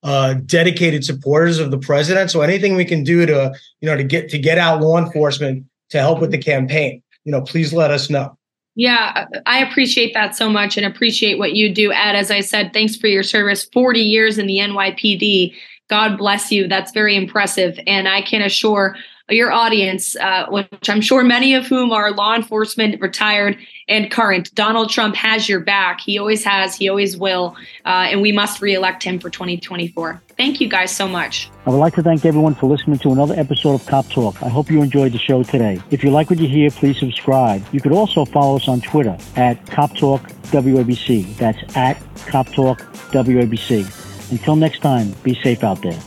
uh, 0.04 0.36
dedicated 0.46 1.04
supporters 1.04 1.60
of 1.60 1.72
the 1.72 1.78
president. 1.78 2.32
So 2.32 2.42
anything 2.42 2.76
we 2.76 2.86
can 2.86 3.04
do 3.04 3.26
to, 3.26 3.54
you 3.82 3.90
know, 3.90 3.98
to 3.98 4.04
get 4.04 4.30
to 4.30 4.38
get 4.38 4.58
out 4.58 4.82
law 4.82 4.98
enforcement 4.98 5.66
to 5.90 6.00
help 6.00 6.20
with 6.20 6.32
the 6.32 6.38
campaign, 6.38 7.02
you 7.24 7.32
know, 7.32 7.42
please 7.42 7.74
let 7.74 7.92
us 7.92 8.10
know. 8.10 8.38
Yeah, 8.76 9.26
I 9.48 9.66
appreciate 9.66 10.14
that 10.14 10.36
so 10.36 10.50
much 10.50 10.78
and 10.78 10.86
appreciate 10.86 11.40
what 11.40 11.54
you 11.54 11.74
do, 11.74 11.92
Ed. 11.92 12.16
As 12.16 12.30
I 12.30 12.42
said, 12.42 12.74
thanks 12.74 12.96
for 12.96 13.08
your 13.08 13.24
service 13.24 13.68
40 13.74 14.00
years 14.00 14.38
in 14.38 14.46
the 14.46 14.58
NYPD. 14.58 15.56
God 15.90 16.16
bless 16.16 16.52
you. 16.52 16.68
That's 16.68 16.92
very 16.92 17.16
impressive. 17.16 17.80
And 17.88 18.08
I 18.08 18.22
can 18.22 18.44
assure 18.44 18.96
your 19.30 19.52
audience, 19.52 20.16
uh, 20.16 20.46
which 20.50 20.90
I'm 20.90 21.02
sure 21.02 21.24
many 21.24 21.54
of 21.54 21.68
whom 21.68 21.92
are 21.92 22.12
law 22.12 22.36
enforcement, 22.36 23.02
retired 23.02 23.58
and 23.90 24.10
current. 24.12 24.54
Donald 24.56 24.90
Trump 24.90 25.16
has 25.16 25.48
your 25.48 25.60
back. 25.60 26.02
He 26.02 26.18
always 26.18 26.44
has. 26.44 26.76
He 26.76 26.90
always 26.90 27.18
will. 27.18 27.56
Uh, 27.86 28.08
and 28.10 28.22
we 28.22 28.32
must 28.32 28.62
reelect 28.62 29.04
him 29.04 29.20
for 29.20 29.30
2024. 29.30 30.22
Thank 30.38 30.62
you 30.62 30.70
guys 30.70 30.96
so 30.96 31.08
much. 31.08 31.50
I 31.66 31.72
would 31.72 31.78
like 31.78 31.96
to 31.96 32.04
thank 32.04 32.26
everyone 32.26 32.56
for 32.56 32.68
listening 32.68 33.00
to 33.00 33.12
another 33.12 33.34
episode 33.36 33.76
of 33.76 33.86
Cop 33.86 34.08
Talk. 34.10 34.42
I 34.44 34.50
hope 34.50 34.70
you 34.70 34.82
enjoyed 34.82 35.12
the 35.12 35.18
show 35.18 35.44
today. 35.44 35.82
If 35.92 36.04
you 36.04 36.12
like 36.12 36.30
what 36.30 36.40
you 36.40 36.48
hear, 36.48 36.70
please 36.70 37.00
subscribe. 37.00 37.66
You 37.72 37.82
could 37.82 37.92
also 37.92 38.24
follow 38.26 38.58
us 38.58 38.68
on 38.68 38.82
Twitter 38.82 39.18
at 39.36 39.66
Cop 39.68 39.96
Talk 39.96 40.22
WABC. 40.52 41.36
That's 41.38 41.76
at 41.76 42.02
Cop 42.28 42.48
Talk 42.50 42.80
WABC. 43.12 44.32
Until 44.32 44.56
next 44.56 44.80
time, 44.80 45.14
be 45.24 45.36
safe 45.42 45.64
out 45.64 45.82
there. 45.82 46.00